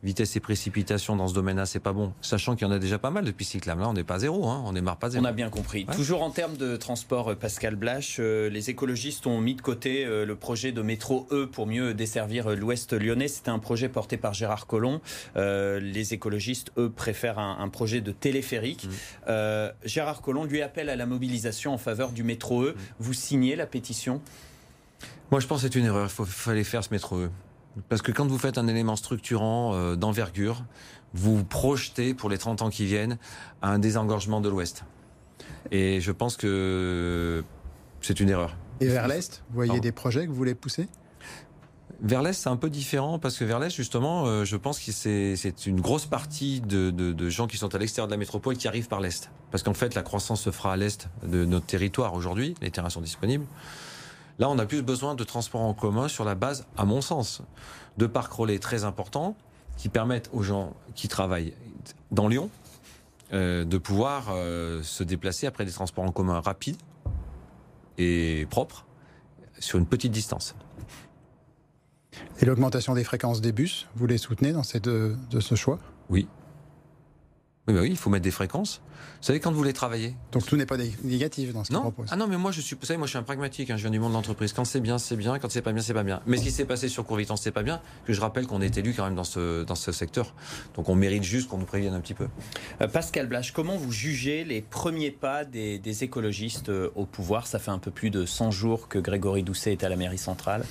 vitesse 0.04 0.36
et 0.36 0.40
précipitation 0.40 1.16
dans 1.16 1.28
ce 1.28 1.34
domaine-là, 1.34 1.66
c'est 1.66 1.80
pas 1.80 1.94
bon. 1.94 2.14
Sachant 2.22 2.56
qu'il 2.56 2.68
y 2.68 2.70
en 2.70 2.74
a 2.74 2.80
déjà 2.80 3.00
pas 3.00 3.10
mal 3.10 3.24
depuis 3.24 3.46
cyclables. 3.46 3.82
Là, 3.82 3.90
on 3.90 3.94
n'est 3.94 4.04
pas 4.04 4.20
zéro, 4.20 4.48
hein. 4.50 4.62
on 4.66 4.74
démarre 4.74 4.98
pas 4.98 5.10
zéro. 5.10 5.24
On 5.24 5.28
a 5.28 5.32
bien 5.32 5.50
compris. 5.50 5.86
Toujours 5.86 6.24
en 6.24 6.30
termes 6.30 6.58
de 6.58 6.76
transport, 6.76 7.32
euh, 7.32 7.36
Pascal 7.36 7.76
Blache, 7.76 8.18
euh, 8.20 8.50
les 8.50 8.70
écologistes 8.70 9.26
ont 9.28 9.40
mis 9.40 9.56
de 9.56 9.62
côté 9.62 10.06
euh, 10.06 10.26
le 10.26 10.36
projet 10.36 10.72
de 10.72 10.82
métro 10.82 11.28
E 11.32 11.46
pour 11.46 11.68
mieux 11.68 11.94
desservir 11.94 12.50
l'ouest 12.56 12.94
lyonnais. 12.94 13.28
C'était 13.28 13.50
un 13.50 13.60
projet 13.60 13.90
porté 13.90 14.18
par 14.18 14.34
Gérard 14.34 14.68
Collomb. 14.68 15.00
les 15.36 16.14
écologistes, 16.14 16.72
eux, 16.78 16.90
préfèrent 16.90 17.40
un, 17.40 17.70
projet 17.70 18.02
de 18.02 18.12
téléphérique. 18.12 18.88
Mmh. 19.28 19.32
Gérard 19.86 20.22
Collomb 20.22 20.46
lui 20.46 20.62
appelle 20.62 20.90
à 20.90 20.96
la 20.96 21.06
mobilisation 21.06 21.74
en 21.74 21.78
faveur 21.78 22.12
du 22.12 22.24
métro 22.24 22.64
E. 22.64 22.72
Mmh. 22.72 22.82
Vous 23.00 23.14
signez 23.14 23.56
la 23.56 23.66
pétition? 23.66 24.22
Moi, 25.32 25.40
je 25.40 25.48
pense 25.48 25.62
que 25.62 25.68
c'est 25.68 25.80
une 25.80 25.86
erreur. 25.86 26.10
Il 26.20 26.26
fallait 26.26 26.64
faire 26.64 26.84
ce 26.84 26.90
métro 26.92 27.18
E. 27.18 27.30
Parce 27.90 28.02
que 28.02 28.12
quand 28.12 28.28
vous 28.28 28.38
faites 28.38 28.58
un 28.58 28.68
élément 28.68 28.96
structurant 28.96 29.74
euh, 29.74 29.96
d'envergure, 29.96 30.64
vous 31.14 31.44
projetez 31.44 32.14
pour 32.14 32.30
les 32.30 32.38
30 32.38 32.62
ans 32.64 32.70
qui 32.70 32.86
viennent 32.86 33.18
un 33.62 33.80
désengorgement 33.80 34.42
de 34.42 34.50
l'Ouest. 34.50 34.84
Et 35.72 36.02
je 36.02 36.12
pense 36.12 36.38
que 36.38 37.44
c'est 38.02 38.20
une 38.20 38.30
erreur. 38.30 38.56
Et 38.80 38.88
vers 38.88 39.08
l'Est, 39.08 39.44
vous 39.50 39.56
voyez 39.56 39.80
des 39.80 39.92
projets 39.92 40.26
que 40.26 40.30
vous 40.30 40.36
voulez 40.36 40.56
pousser? 40.56 40.88
Vers 42.02 42.22
l'Est, 42.22 42.34
c'est 42.34 42.50
un 42.50 42.58
peu 42.58 42.70
différent 42.70 43.18
parce 43.18 43.38
que 43.38 43.46
vers 43.46 43.60
l'Est, 43.60 43.74
justement, 43.74 44.26
euh, 44.26 44.44
je 44.44 44.58
pense 44.58 44.80
que 44.80 44.92
c'est 44.92 45.66
une 45.66 45.80
grosse 45.80 46.06
partie 46.06 46.60
de, 46.60 46.92
de, 46.92 47.30
gens 47.30 47.48
qui 47.48 47.58
sont 47.58 47.74
à 47.74 47.78
l'extérieur 47.78 48.08
de 48.08 48.12
la 48.12 48.18
métropole 48.18 48.58
qui 48.58 48.68
arrivent 48.68 48.90
par 48.90 49.00
l'Est. 49.00 49.32
Parce 49.52 49.64
qu'en 49.64 49.74
fait, 49.74 49.96
la 49.96 50.02
croissance 50.02 50.42
se 50.42 50.52
fera 50.52 50.74
à 50.74 50.78
l'Est 50.78 51.08
de 51.26 51.46
notre 51.46 51.66
territoire 51.66 52.14
aujourd'hui. 52.14 52.56
Les 52.62 52.72
terrains 52.72 52.90
sont 52.90 53.02
disponibles. 53.02 53.46
Là, 54.40 54.50
on 54.50 54.58
a 54.58 54.66
plus 54.66 54.82
besoin 54.82 55.16
de 55.16 55.24
transports 55.24 55.62
en 55.62 55.74
commun 55.74 56.08
sur 56.08 56.26
la 56.26 56.36
base, 56.36 56.66
à 56.78 56.86
mon 56.86 57.02
sens, 57.02 57.42
de 57.98 58.08
parcs 58.08 58.34
relais 58.34 58.60
très 58.60 58.84
importants 58.84 59.36
qui 59.78 59.90
permettent 59.90 60.30
aux 60.34 60.44
gens 60.44 60.74
qui 60.96 61.08
travaillent 61.08 61.54
dans 62.12 62.28
Lyon 62.28 62.50
euh, 63.32 63.66
de 63.66 63.78
pouvoir 63.78 64.28
euh, 64.30 64.82
se 64.84 65.04
déplacer 65.04 65.48
après 65.48 65.66
des 65.66 65.72
transports 65.72 66.04
en 66.04 66.12
commun 66.12 66.40
rapides 66.40 66.78
et 67.98 68.48
propres 68.50 68.86
sur 69.60 69.80
une 69.80 69.86
petite 69.86 70.12
distance. 70.12 70.56
Et 72.40 72.46
l'augmentation 72.46 72.94
des 72.94 73.04
fréquences 73.04 73.42
des 73.42 73.52
bus, 73.52 73.88
vous 73.96 74.08
les 74.08 74.18
soutenez 74.18 74.52
dans 74.52 74.64
ces 74.64 74.80
de 74.80 75.16
ce 75.40 75.56
choix? 75.56 75.80
Oui, 76.10 76.28
oui, 77.68 77.74
bah 77.74 77.80
oui, 77.82 77.90
il 77.92 77.98
faut 77.98 78.10
mettre 78.10 78.24
des 78.24 78.32
fréquences. 78.32 78.82
Vous 79.22 79.28
savez, 79.28 79.40
quand 79.40 79.52
vous 79.52 79.58
voulez 79.58 79.72
travailler. 79.72 80.16
Donc 80.34 80.46
tout 80.46 80.58
n'est 80.58 80.66
pas 80.66 80.76
négatif 81.04 81.54
dans 81.54 81.64
ce 81.64 81.70
qu'il 81.70 81.80
propose. 81.80 82.10
Ah 82.12 82.18
non, 82.18 82.28
mais 82.28 82.36
moi 82.36 82.52
je 82.52 82.60
suis, 82.60 82.76
vous 82.78 82.86
savez, 82.86 82.98
moi 82.98 83.08
je 83.08 83.12
suis 83.12 83.18
un 83.18 83.24
pragmatique, 83.24 83.70
hein, 83.70 83.78
je 83.78 83.84
viens 83.84 83.92
du 83.92 84.00
monde 84.00 84.12
de 84.12 84.18
l'entreprise. 84.18 84.52
Quand 84.52 84.66
c'est 84.66 84.82
bien, 84.82 84.98
c'est 84.98 85.16
bien. 85.16 85.40
Quand 85.40 85.50
c'est 85.50 85.62
pas 85.62 85.72
bien, 85.72 85.82
c'est 85.82 85.94
pas 85.94 86.04
bien. 86.04 86.22
Mais 86.26 86.36
ce 86.36 86.44
qui 86.44 86.52
s'est 86.52 86.66
passé 86.66 86.90
sur 86.90 87.06
Courvitance, 87.06 87.42
c'est 87.42 87.52
pas 87.52 87.64
bien. 87.64 87.80
Que 88.06 88.12
je 88.12 88.20
rappelle 88.20 88.48
qu'on 88.48 88.62
est 88.62 88.78
élu 88.78 88.94
quand 88.94 89.06
même 89.06 89.16
dans 89.16 89.24
ce, 89.24 89.64
dans 89.64 89.76
ce 89.76 89.94
secteur. 89.94 90.36
Donc 90.76 90.90
on 90.90 90.96
mérite 90.96 91.24
juste 91.24 91.48
qu'on 91.48 91.58
nous 91.58 91.66
prévienne 91.66 91.94
un 91.94 92.02
petit 92.02 92.14
peu. 92.14 92.28
Euh, 92.82 92.88
Pascal 92.90 93.28
Blache, 93.28 93.54
comment 93.54 93.78
vous 93.78 93.94
jugez 93.94 94.44
les 94.44 94.62
premiers 94.62 95.12
pas 95.12 95.46
des, 95.46 95.80
des 95.80 96.04
écologistes 96.04 96.68
euh, 96.68 96.90
au 96.96 97.06
pouvoir? 97.06 97.48
Ça 97.48 97.60
fait 97.60 97.72
un 97.72 97.80
peu 97.80 97.92
plus 97.92 98.10
de 98.10 98.26
100 98.26 98.52
jours 98.52 98.90
que 98.90 99.00
Grégory 99.00 99.44
Doucet 99.44 99.72
est 99.72 99.86
à 99.86 99.90
la 99.90 99.96
mairie 99.96 100.18
centrale 100.18 100.66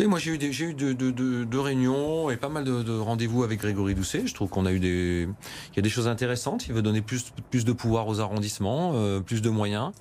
moi 0.00 0.18
j'ai 0.18 0.32
eu, 0.32 0.38
des, 0.38 0.52
j'ai 0.52 0.66
eu 0.66 0.74
deux, 0.74 1.60
réunions 1.60 2.30
et 2.30 2.36
pas 2.36 2.48
mal 2.48 2.64
de, 2.64 2.98
rendez-vous 2.98 3.42
avec 3.42 3.60
Grégory 3.60 3.94
Doucet. 3.94 4.26
Je 4.26 4.34
trouve 4.34 4.48
qu'on 4.48 4.66
a 4.66 4.72
eu 4.72 4.80
des, 4.80 5.28
il 5.72 5.76
y 5.76 5.78
a 5.78 5.82
des 5.82 5.90
choses 5.90 6.08
intéressantes. 6.08 6.66
Il 6.66 6.74
veut 6.74 6.82
donner 6.82 7.02
plus, 7.02 7.32
plus 7.50 7.64
de 7.64 7.72
pouvoir 7.72 8.08
aux 8.08 8.20
arrondissements, 8.20 8.92
euh, 8.94 9.20
plus 9.20 9.42
de 9.42 9.50
moyens, 9.50 9.92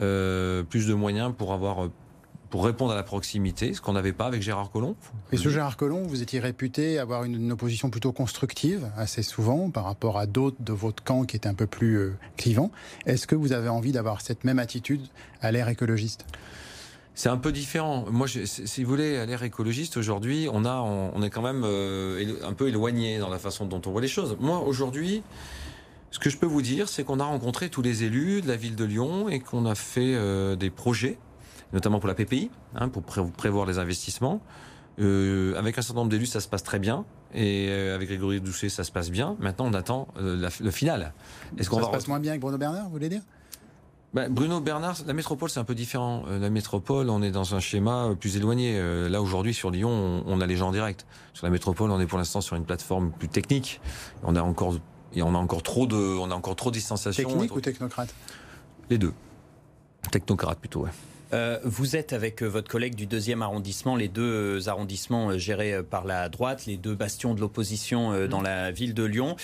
euh, 0.00 0.62
plus 0.62 0.86
de 0.86 0.94
moyens 0.94 1.32
pour 1.36 1.52
avoir 1.52 1.88
pour 2.52 2.66
répondre 2.66 2.92
à 2.92 2.94
la 2.94 3.02
proximité, 3.02 3.72
ce 3.72 3.80
qu'on 3.80 3.94
n'avait 3.94 4.12
pas 4.12 4.26
avec 4.26 4.42
Gérard 4.42 4.70
Collomb. 4.70 4.94
Et 5.32 5.38
ce 5.38 5.48
Gérard 5.48 5.78
Collomb, 5.78 6.02
vous 6.06 6.20
étiez 6.20 6.38
réputé 6.38 6.98
avoir 6.98 7.24
une, 7.24 7.50
opposition 7.50 7.88
plutôt 7.88 8.12
constructive, 8.12 8.90
assez 8.94 9.22
souvent, 9.22 9.70
par 9.70 9.84
rapport 9.84 10.18
à 10.18 10.26
d'autres 10.26 10.58
de 10.60 10.74
votre 10.74 11.02
camp 11.02 11.24
qui 11.24 11.34
étaient 11.34 11.48
un 11.48 11.54
peu 11.54 11.66
plus 11.66 11.96
euh, 11.96 12.14
clivants. 12.36 12.70
Est-ce 13.06 13.26
que 13.26 13.34
vous 13.34 13.54
avez 13.54 13.70
envie 13.70 13.92
d'avoir 13.92 14.20
cette 14.20 14.44
même 14.44 14.58
attitude 14.58 15.00
à 15.40 15.50
l'ère 15.50 15.70
écologiste? 15.70 16.26
C'est 17.14 17.28
un 17.28 17.36
peu 17.36 17.52
différent. 17.52 18.06
Moi, 18.10 18.26
si 18.26 18.84
vous 18.84 18.90
voulez, 18.90 19.18
à 19.18 19.26
l'ère 19.26 19.42
écologiste, 19.42 19.96
aujourd'hui, 19.96 20.48
on, 20.50 20.64
a, 20.64 20.80
on, 20.80 21.22
est 21.22 21.30
quand 21.30 21.42
même 21.42 21.62
euh, 21.64 22.36
un 22.42 22.54
peu 22.54 22.68
éloigné 22.68 23.18
dans 23.18 23.28
la 23.28 23.38
façon 23.38 23.66
dont 23.66 23.82
on 23.84 23.90
voit 23.90 24.00
les 24.00 24.08
choses. 24.08 24.36
Moi, 24.40 24.60
aujourd'hui, 24.60 25.22
ce 26.10 26.18
que 26.18 26.30
je 26.30 26.38
peux 26.38 26.46
vous 26.46 26.62
dire, 26.62 26.88
c'est 26.88 27.04
qu'on 27.04 27.20
a 27.20 27.24
rencontré 27.24 27.68
tous 27.68 27.82
les 27.82 28.04
élus 28.04 28.40
de 28.40 28.48
la 28.48 28.56
ville 28.56 28.76
de 28.76 28.84
Lyon 28.84 29.28
et 29.28 29.40
qu'on 29.40 29.66
a 29.66 29.74
fait 29.74 30.14
euh, 30.14 30.56
des 30.56 30.70
projets, 30.70 31.18
notamment 31.74 32.00
pour 32.00 32.08
la 32.08 32.14
PPI, 32.14 32.50
hein, 32.74 32.88
pour 32.88 33.02
prévoir 33.02 33.66
les 33.66 33.78
investissements. 33.78 34.40
Euh, 34.98 35.54
avec 35.56 35.76
un 35.78 35.82
certain 35.82 36.00
nombre 36.00 36.10
d'élus, 36.10 36.26
ça 36.26 36.40
se 36.40 36.48
passe 36.48 36.62
très 36.62 36.78
bien. 36.78 37.04
Et 37.34 37.70
avec 37.70 38.08
Grégory 38.08 38.40
Doucet, 38.40 38.68
ça 38.68 38.84
se 38.84 38.92
passe 38.92 39.10
bien. 39.10 39.36
Maintenant, 39.38 39.66
on 39.66 39.74
attend 39.74 40.08
le 40.16 40.70
final. 40.70 41.12
Est-ce 41.58 41.68
qu'on 41.68 41.80
ça 41.80 41.86
se 41.86 41.90
passe 41.90 42.08
moins 42.08 42.20
bien 42.20 42.32
avec 42.32 42.42
Bruno 42.42 42.58
Bernard, 42.58 42.84
vous 42.84 42.92
voulez 42.92 43.08
dire? 43.08 43.22
Bah, 44.14 44.28
Bruno 44.28 44.60
Bernard, 44.60 44.98
la 45.06 45.14
métropole 45.14 45.48
c'est 45.48 45.60
un 45.60 45.64
peu 45.64 45.74
différent. 45.74 46.24
Euh, 46.28 46.38
la 46.38 46.50
métropole, 46.50 47.08
on 47.08 47.22
est 47.22 47.30
dans 47.30 47.54
un 47.54 47.60
schéma 47.60 48.08
euh, 48.08 48.14
plus 48.14 48.36
éloigné. 48.36 48.74
Euh, 48.76 49.08
là 49.08 49.22
aujourd'hui 49.22 49.54
sur 49.54 49.70
Lyon, 49.70 50.22
on, 50.26 50.40
a 50.40 50.46
les 50.46 50.56
gens 50.56 50.68
en 50.68 50.72
direct. 50.72 51.06
Sur 51.32 51.46
la 51.46 51.50
métropole, 51.50 51.90
on 51.90 51.98
est 51.98 52.06
pour 52.06 52.18
l'instant 52.18 52.42
sur 52.42 52.56
une 52.56 52.64
plateforme 52.64 53.10
plus 53.10 53.28
technique. 53.28 53.80
On 54.22 54.36
a 54.36 54.42
encore, 54.42 54.74
et 55.14 55.22
on 55.22 55.34
a 55.34 55.38
encore 55.38 55.62
trop 55.62 55.86
de, 55.86 55.96
on 55.96 56.30
a 56.30 56.34
encore 56.34 56.56
trop 56.56 56.70
de 56.70 56.74
distanciation. 56.74 57.28
Technique 57.28 57.56
ou 57.56 57.60
technocrate? 57.60 58.14
Les 58.90 58.98
deux. 58.98 59.14
Technocrate 60.10 60.58
plutôt, 60.58 60.84
ouais. 60.84 61.60
vous 61.64 61.96
êtes 61.96 62.12
avec 62.12 62.42
votre 62.42 62.68
collègue 62.68 62.96
du 62.96 63.06
deuxième 63.06 63.40
arrondissement, 63.40 63.96
les 63.96 64.08
deux 64.08 64.68
arrondissements 64.68 65.38
gérés 65.38 65.82
par 65.82 66.04
la 66.04 66.28
droite, 66.28 66.66
les 66.66 66.76
deux 66.76 66.94
bastions 66.94 67.34
de 67.34 67.40
l'opposition 67.40 68.26
dans 68.26 68.40
mmh. 68.40 68.44
la 68.44 68.70
ville 68.72 68.94
de 68.94 69.04
Lyon. 69.04 69.36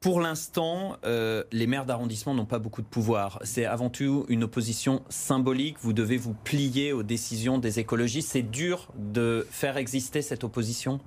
Pour 0.00 0.20
l'instant, 0.20 0.96
euh, 1.04 1.42
les 1.50 1.66
maires 1.66 1.84
d'arrondissement 1.84 2.32
n'ont 2.32 2.46
pas 2.46 2.60
beaucoup 2.60 2.82
de 2.82 2.86
pouvoir. 2.86 3.40
C'est 3.42 3.64
avant 3.64 3.90
tout 3.90 4.26
une 4.28 4.44
opposition 4.44 5.02
symbolique. 5.08 5.76
Vous 5.80 5.92
devez 5.92 6.16
vous 6.16 6.34
plier 6.34 6.92
aux 6.92 7.02
décisions 7.02 7.58
des 7.58 7.80
écologistes. 7.80 8.30
C'est 8.30 8.42
dur 8.42 8.88
de 8.96 9.44
faire 9.50 9.76
exister 9.76 10.22
cette 10.22 10.44
opposition? 10.44 11.00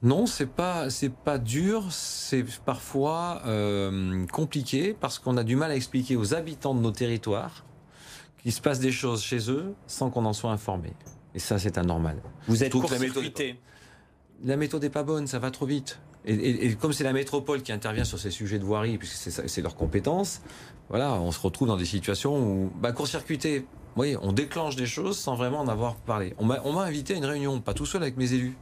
Non, 0.00 0.26
c'est 0.26 0.46
pas 0.46 0.90
c'est 0.90 1.12
pas 1.12 1.38
dur, 1.38 1.90
c'est 1.90 2.44
parfois 2.64 3.42
euh, 3.46 4.24
compliqué 4.26 4.94
parce 4.94 5.18
qu'on 5.18 5.36
a 5.36 5.42
du 5.42 5.56
mal 5.56 5.72
à 5.72 5.74
expliquer 5.74 6.14
aux 6.14 6.34
habitants 6.34 6.72
de 6.72 6.80
nos 6.80 6.92
territoires 6.92 7.64
qu'il 8.40 8.52
se 8.52 8.60
passe 8.60 8.78
des 8.78 8.92
choses 8.92 9.24
chez 9.24 9.50
eux 9.50 9.74
sans 9.88 10.10
qu'on 10.10 10.24
en 10.24 10.32
soit 10.32 10.52
informé. 10.52 10.92
Et 11.34 11.40
ça, 11.40 11.58
c'est 11.58 11.78
anormal. 11.78 12.22
Vous 12.46 12.62
êtes 12.62 12.70
pour 12.70 12.88
la 12.88 13.00
méthode, 13.00 13.24
la 14.44 14.56
méthode 14.56 14.82
n'est 14.82 14.88
pas 14.88 15.02
bonne, 15.02 15.26
ça 15.26 15.40
va 15.40 15.50
trop 15.50 15.66
vite. 15.66 15.98
Et, 16.28 16.74
comme 16.74 16.92
c'est 16.92 17.04
la 17.04 17.14
métropole 17.14 17.62
qui 17.62 17.72
intervient 17.72 18.04
sur 18.04 18.18
ces 18.18 18.30
sujets 18.30 18.58
de 18.58 18.64
voirie, 18.64 18.98
puisque 18.98 19.30
c'est 19.30 19.62
leur 19.62 19.76
compétence, 19.76 20.42
voilà, 20.90 21.14
on 21.14 21.32
se 21.32 21.40
retrouve 21.40 21.68
dans 21.68 21.76
des 21.76 21.86
situations 21.86 22.38
où, 22.38 22.70
bah, 22.80 22.92
court-circuiter, 22.92 23.64
oui, 23.96 24.14
on 24.20 24.32
déclenche 24.32 24.76
des 24.76 24.86
choses 24.86 25.18
sans 25.18 25.36
vraiment 25.36 25.60
en 25.60 25.68
avoir 25.68 25.96
parlé. 25.96 26.34
On 26.38 26.44
m'a 26.44 26.82
invité 26.82 27.14
à 27.14 27.16
une 27.16 27.24
réunion, 27.24 27.60
pas 27.60 27.74
tout 27.74 27.86
seul 27.86 28.02
avec 28.02 28.18
mes 28.18 28.32
élus, 28.34 28.56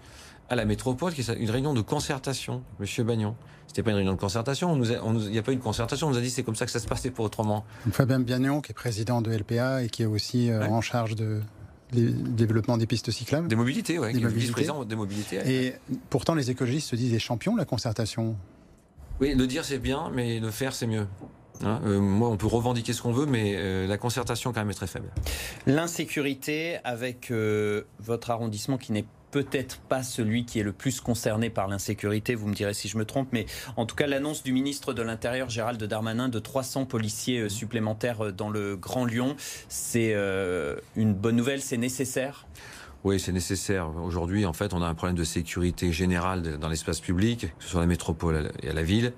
à 0.49 0.55
la 0.55 0.65
métropole, 0.65 1.13
qui 1.13 1.23
est 1.23 1.35
une 1.35 1.51
réunion 1.51 1.75
de 1.75 1.81
concertation, 1.81 2.63
Monsieur 2.79 3.03
Bagnon. 3.03 3.35
C'était 3.67 3.83
pas 3.83 3.91
une 3.91 3.97
réunion 3.97 4.15
de 4.15 4.21
concertation, 4.21 4.81
il 4.81 5.31
n'y 5.31 5.39
a 5.39 5.43
pas 5.43 5.53
eu 5.53 5.57
de 5.57 5.61
concertation, 5.61 6.07
on 6.07 6.11
nous 6.11 6.19
a 6.19 6.21
dit 6.21 6.31
c'est 6.31 6.45
comme 6.45 6.55
ça 6.55 6.67
que 6.67 6.71
ça 6.71 6.79
se 6.79 6.87
passait 6.87 7.11
pour 7.11 7.25
autrement. 7.25 7.65
Fabien 7.91 8.21
Bagnon, 8.21 8.61
qui 8.61 8.71
est 8.71 8.75
président 8.75 9.21
de 9.23 9.33
LPA 9.33 9.83
et 9.83 9.89
qui 9.89 10.05
est 10.05 10.07
aussi 10.07 10.51
euh, 10.51 10.67
en 10.69 10.81
charge 10.81 11.17
de, 11.17 11.43
le 11.95 12.11
développement 12.11 12.77
des 12.77 12.87
pistes 12.87 13.11
cyclables. 13.11 13.49
Des 13.49 13.57
mobilités, 13.57 13.99
oui. 13.99 14.13
Des 14.13 14.21
mobilités. 14.21 14.67
des 14.87 14.97
mobilités. 14.97 15.41
Et 15.47 15.75
pourtant, 16.11 16.35
les 16.35 16.51
écologistes 16.51 16.91
se 16.91 16.97
disent 16.97 17.13
des 17.13 17.19
champions 17.19 17.55
de 17.55 17.59
la 17.59 17.65
concertation. 17.65 18.37
Oui, 19.21 19.35
le 19.35 19.47
dire 19.47 19.65
c'est 19.65 19.79
bien, 19.79 20.11
mais 20.15 20.41
le 20.41 20.51
faire 20.51 20.75
c'est 20.75 20.87
mieux. 20.87 21.07
Hein, 21.65 21.81
euh, 21.85 22.01
moi, 22.01 22.29
on 22.29 22.37
peut 22.37 22.47
revendiquer 22.47 22.93
ce 22.93 23.03
qu'on 23.03 23.13
veut, 23.13 23.27
mais 23.27 23.55
euh, 23.57 23.87
la 23.87 23.97
concertation 23.97 24.53
quand 24.53 24.61
même 24.61 24.71
est 24.71 24.75
très 24.75 24.87
faible. 24.87 25.09
L'insécurité 25.67 26.79
avec 26.85 27.31
euh, 27.31 27.85
votre 27.99 28.31
arrondissement 28.31 28.77
qui 28.77 28.93
n'est 28.93 29.07
peut-être 29.37 29.81
pas 29.81 30.03
celui 30.03 30.47
qui 30.47 30.61
est 30.61 30.63
le 30.63 30.73
plus 30.73 31.03
concerné 31.03 31.51
par 31.51 31.69
l'insécurité, 31.69 32.35
vous 32.35 32.47
me 32.47 32.55
direz 32.55 32.73
si 32.73 32.89
je 32.89 32.97
me 32.97 33.05
trompe, 33.05 33.29
mais 33.33 33.45
en 33.77 33.85
tout 33.85 33.95
cas 33.95 34.07
l'annonce 34.07 34.43
du 34.43 34.55
ministre 34.55 34.95
de 34.95 35.03
l'Intérieur 35.03 35.51
Gérald 35.51 35.83
Darmanin 35.85 36.31
de 36.31 36.39
300 36.39 36.87
policiers 36.87 37.41
euh, 37.41 37.49
supplémentaires 37.51 38.25
euh, 38.25 38.33
dans 38.33 38.49
le 38.49 38.77
Grand 38.77 39.05
Lyon, 39.05 39.37
c'est 39.69 40.15
euh, 40.15 40.77
une 40.97 41.13
bonne 41.13 41.37
nouvelle, 41.37 41.61
c'est 41.61 41.77
nécessaire? 41.77 42.47
Oui, 43.05 43.21
c'est 43.21 43.33
nécessaire. 43.33 43.91
Aujourd'hui, 44.03 44.47
en 44.47 44.55
fait, 44.55 44.73
on 44.73 44.81
a 44.81 44.87
un 44.87 44.95
problème 44.95 45.19
de 45.19 45.25
sécurité 45.25 45.93
générale 45.93 46.57
dans 46.59 46.71
l'espace 46.71 47.01
public, 47.01 47.41
que 47.59 47.65
ce 47.65 47.69
soit 47.69 47.83
la 47.83 47.87
métropole 47.87 48.53
et 48.63 48.71
à 48.71 48.73
la 48.73 48.83
ville. 48.83 49.13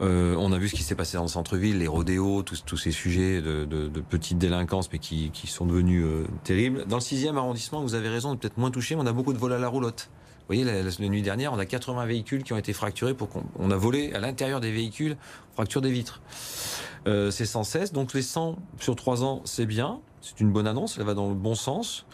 Euh, 0.00 0.34
on 0.38 0.52
a 0.52 0.58
vu 0.58 0.68
ce 0.68 0.74
qui 0.74 0.82
s'est 0.82 0.94
passé 0.94 1.16
dans 1.16 1.22
le 1.22 1.28
centre-ville, 1.28 1.78
les 1.78 1.86
rodéos, 1.86 2.42
tous, 2.42 2.76
ces 2.76 2.90
sujets 2.90 3.40
de, 3.42 3.64
de, 3.64 4.34
délinquances, 4.34 4.90
mais 4.92 4.98
qui, 4.98 5.30
sont 5.46 5.66
devenus 5.66 6.04
euh, 6.04 6.26
terribles. 6.44 6.84
Dans 6.86 6.96
le 6.96 7.02
6e 7.02 7.36
arrondissement, 7.36 7.82
vous 7.82 7.94
avez 7.94 8.08
raison 8.08 8.34
de 8.34 8.38
peut-être 8.38 8.58
moins 8.58 8.70
toucher, 8.70 8.96
mais 8.96 9.02
on 9.02 9.06
a 9.06 9.12
beaucoup 9.12 9.32
de 9.32 9.38
vols 9.38 9.52
à 9.52 9.58
la 9.58 9.68
roulotte. 9.68 10.08
Vous 10.40 10.46
voyez, 10.56 10.64
la, 10.64 10.82
la, 10.82 11.08
nuit 11.08 11.22
dernière, 11.22 11.52
on 11.52 11.58
a 11.58 11.66
80 11.66 12.04
véhicules 12.06 12.42
qui 12.42 12.52
ont 12.52 12.58
été 12.58 12.72
fracturés 12.72 13.14
pour 13.14 13.28
qu'on 13.28 13.70
a 13.70 13.76
volé 13.76 14.12
à 14.12 14.18
l'intérieur 14.18 14.60
des 14.60 14.72
véhicules, 14.72 15.16
fracture 15.54 15.80
des 15.80 15.92
vitres. 15.92 16.20
Euh, 17.06 17.30
c'est 17.30 17.46
sans 17.46 17.64
cesse. 17.64 17.92
Donc 17.92 18.12
les 18.12 18.22
100 18.22 18.56
sur 18.78 18.96
3 18.96 19.24
ans, 19.24 19.42
c'est 19.44 19.66
bien. 19.66 20.00
C'est 20.20 20.40
une 20.40 20.52
bonne 20.52 20.66
annonce, 20.66 20.98
elle 20.98 21.04
va 21.04 21.14
dans 21.14 21.28
le 21.28 21.34
bon 21.34 21.54
sens. 21.54 22.06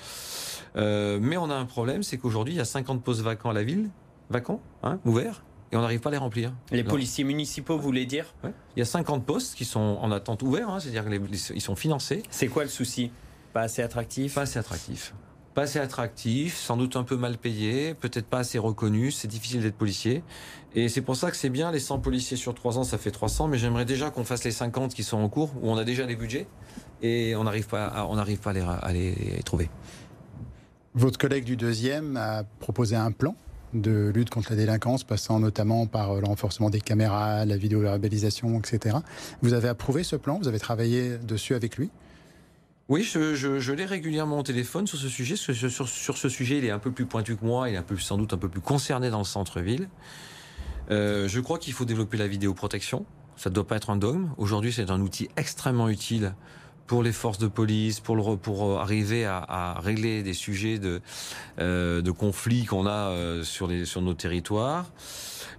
Euh, 0.77 1.19
mais 1.21 1.37
on 1.37 1.51
a 1.51 1.55
un 1.55 1.67
problème, 1.67 2.03
c'est 2.03 2.19
qu'aujourd'hui, 2.19 2.55
il 2.55 2.57
y 2.57 2.61
a 2.61 2.64
50 2.64 3.03
postes 3.03 3.21
vacants 3.21 3.51
à 3.51 3.53
la 3.53 3.64
ville, 3.64 3.91
vacants, 4.31 4.61
hein, 4.83 4.99
ouverts, 5.05 5.43
et 5.72 5.76
on 5.76 5.81
n'arrive 5.81 6.00
pas 6.00 6.11
à 6.11 6.12
les 6.12 6.18
remplir. 6.18 6.52
Les 6.70 6.85
policiers 6.85 7.24
municipaux, 7.24 7.76
vous 7.76 7.83
voulez 7.83 8.07
dire 8.07 8.35
ouais. 8.44 8.52
Il 8.76 8.81
y 8.81 8.83
a 8.83 8.87
50 8.87 9.24
postes 9.24 9.54
qui 9.54 9.64
sont 9.64 9.98
en 10.00 10.11
attente 10.12 10.42
ouverts, 10.42 10.70
hein, 10.70 10.81
c'est-à-dire 10.81 11.04
qu'ils 11.07 11.61
sont 11.61 11.76
financés. 11.76 12.22
C'est 12.31 12.48
quoi 12.48 12.64
le 12.64 12.70
souci? 12.70 13.11
Pas 13.52 13.62
assez 13.62 13.83
attractif? 13.83 14.35
Pas 14.35 14.42
assez 14.42 14.59
attractif. 14.59 15.14
Pas 15.54 15.62
assez 15.62 15.81
attractif, 15.81 16.57
sans 16.57 16.76
doute 16.76 16.94
un 16.94 17.02
peu 17.02 17.16
mal 17.16 17.37
payé, 17.37 17.94
peut-être 17.94 18.26
pas 18.26 18.38
assez 18.38 18.59
reconnu, 18.59 19.11
c'est 19.11 19.26
difficile 19.26 19.62
d'être 19.62 19.76
policier. 19.76 20.22
Et 20.74 20.88
c'est 20.88 21.00
pour 21.02 21.16
ça 21.16 21.31
que 21.33 21.37
c'est 21.37 21.48
bien, 21.50 21.72
les 21.72 21.81
100 21.81 21.98
policiers 21.98 22.37
sur 22.37 22.54
3 22.54 22.78
ans, 22.78 22.85
ça 22.85 22.96
fait 22.96 23.11
300, 23.11 23.48
mais 23.48 23.59
j'aimerais 23.59 23.85
déjà 23.85 24.11
qu'on 24.11 24.22
fasse 24.22 24.44
les 24.44 24.52
50 24.52 24.94
qui 24.94 25.02
sont 25.02 25.16
en 25.16 25.28
cours, 25.28 25.50
où 25.61 25.68
on 25.68 25.76
a 25.76 25.85
déjà 25.85 26.07
les 26.07 26.14
budgets, 26.14 26.46
et 27.02 27.35
on 27.35 27.42
n'arrive 27.44 27.66
pas, 27.66 27.87
à, 27.87 28.07
on 28.07 28.14
n'arrive 28.14 28.38
pas 28.38 28.50
à 28.50 28.52
les, 28.52 28.61
à 28.61 28.92
les 28.92 29.42
trouver. 29.44 29.68
Votre 30.94 31.18
collègue 31.18 31.44
du 31.44 31.57
deuxième 31.57 32.16
a 32.16 32.44
proposé 32.61 32.94
un 32.94 33.11
plan 33.11 33.35
de 33.74 34.11
lutte 34.14 34.31
contre 34.31 34.50
la 34.50 34.57
délinquance, 34.57 35.04
passant 35.04 35.40
notamment 35.40 35.87
par 35.87 36.14
le 36.14 36.26
renforcement 36.26 36.70
des 36.70 36.81
caméras, 36.81 37.44
la 37.44 37.57
vidéo-verbalisation, 37.57 38.59
etc. 38.59 38.98
Vous 39.42 39.52
avez 39.52 39.68
approuvé 39.68 40.02
ce 40.02 40.16
plan? 40.16 40.38
Vous 40.38 40.48
avez 40.48 40.59
travaillé 40.59 41.18
dessus 41.18 41.54
avec 41.54 41.76
lui? 41.76 41.90
Oui, 42.88 43.02
je, 43.02 43.72
l'ai 43.72 43.85
régulièrement 43.85 44.38
au 44.38 44.42
téléphone 44.42 44.87
sur 44.87 44.98
ce 44.98 45.09
sujet. 45.09 45.37
Sur, 45.37 46.16
ce 46.16 46.28
sujet, 46.31 46.57
il 46.57 46.64
est 46.64 46.70
un 46.70 46.78
peu 46.78 46.90
plus 46.90 47.04
pointu 47.04 47.37
que 47.37 47.44
moi. 47.44 47.68
Il 47.68 47.74
est 47.74 47.78
un 47.78 47.83
peu, 47.83 47.98
sans 47.98 48.16
doute 48.16 48.33
un 48.33 48.38
peu 48.38 48.48
plus 48.48 48.62
concerné 48.62 49.11
dans 49.11 49.18
le 49.18 49.24
centre-ville. 49.24 49.88
Euh, 50.90 51.28
je 51.28 51.40
crois 51.40 51.59
qu'il 51.59 51.74
faut 51.74 51.85
développer 51.85 52.16
la 52.16 52.26
vidéoprotection. 52.26 53.04
Ça 53.37 53.50
ne 53.50 53.54
doit 53.54 53.66
pas 53.66 53.76
être 53.76 53.90
un 53.90 53.96
dogme. 53.96 54.31
Aujourd'hui, 54.38 54.72
c'est 54.72 54.90
un 54.90 55.00
outil 55.02 55.28
extrêmement 55.37 55.90
utile 55.90 56.35
pour 56.88 57.03
les 57.03 57.12
forces 57.12 57.38
de 57.38 57.46
police, 57.46 58.01
pour, 58.01 58.38
pour 58.38 58.81
arriver 58.81 59.24
à, 59.27 59.77
régler 59.81 60.24
des 60.24 60.33
sujets 60.33 60.79
de, 60.79 61.01
euh, 61.61 62.03
conflits 62.18 62.64
qu'on 62.64 62.87
a 62.87 63.11
euh, 63.11 63.44
sur, 63.44 63.68
nos 64.03 64.14
territoires. 64.14 64.87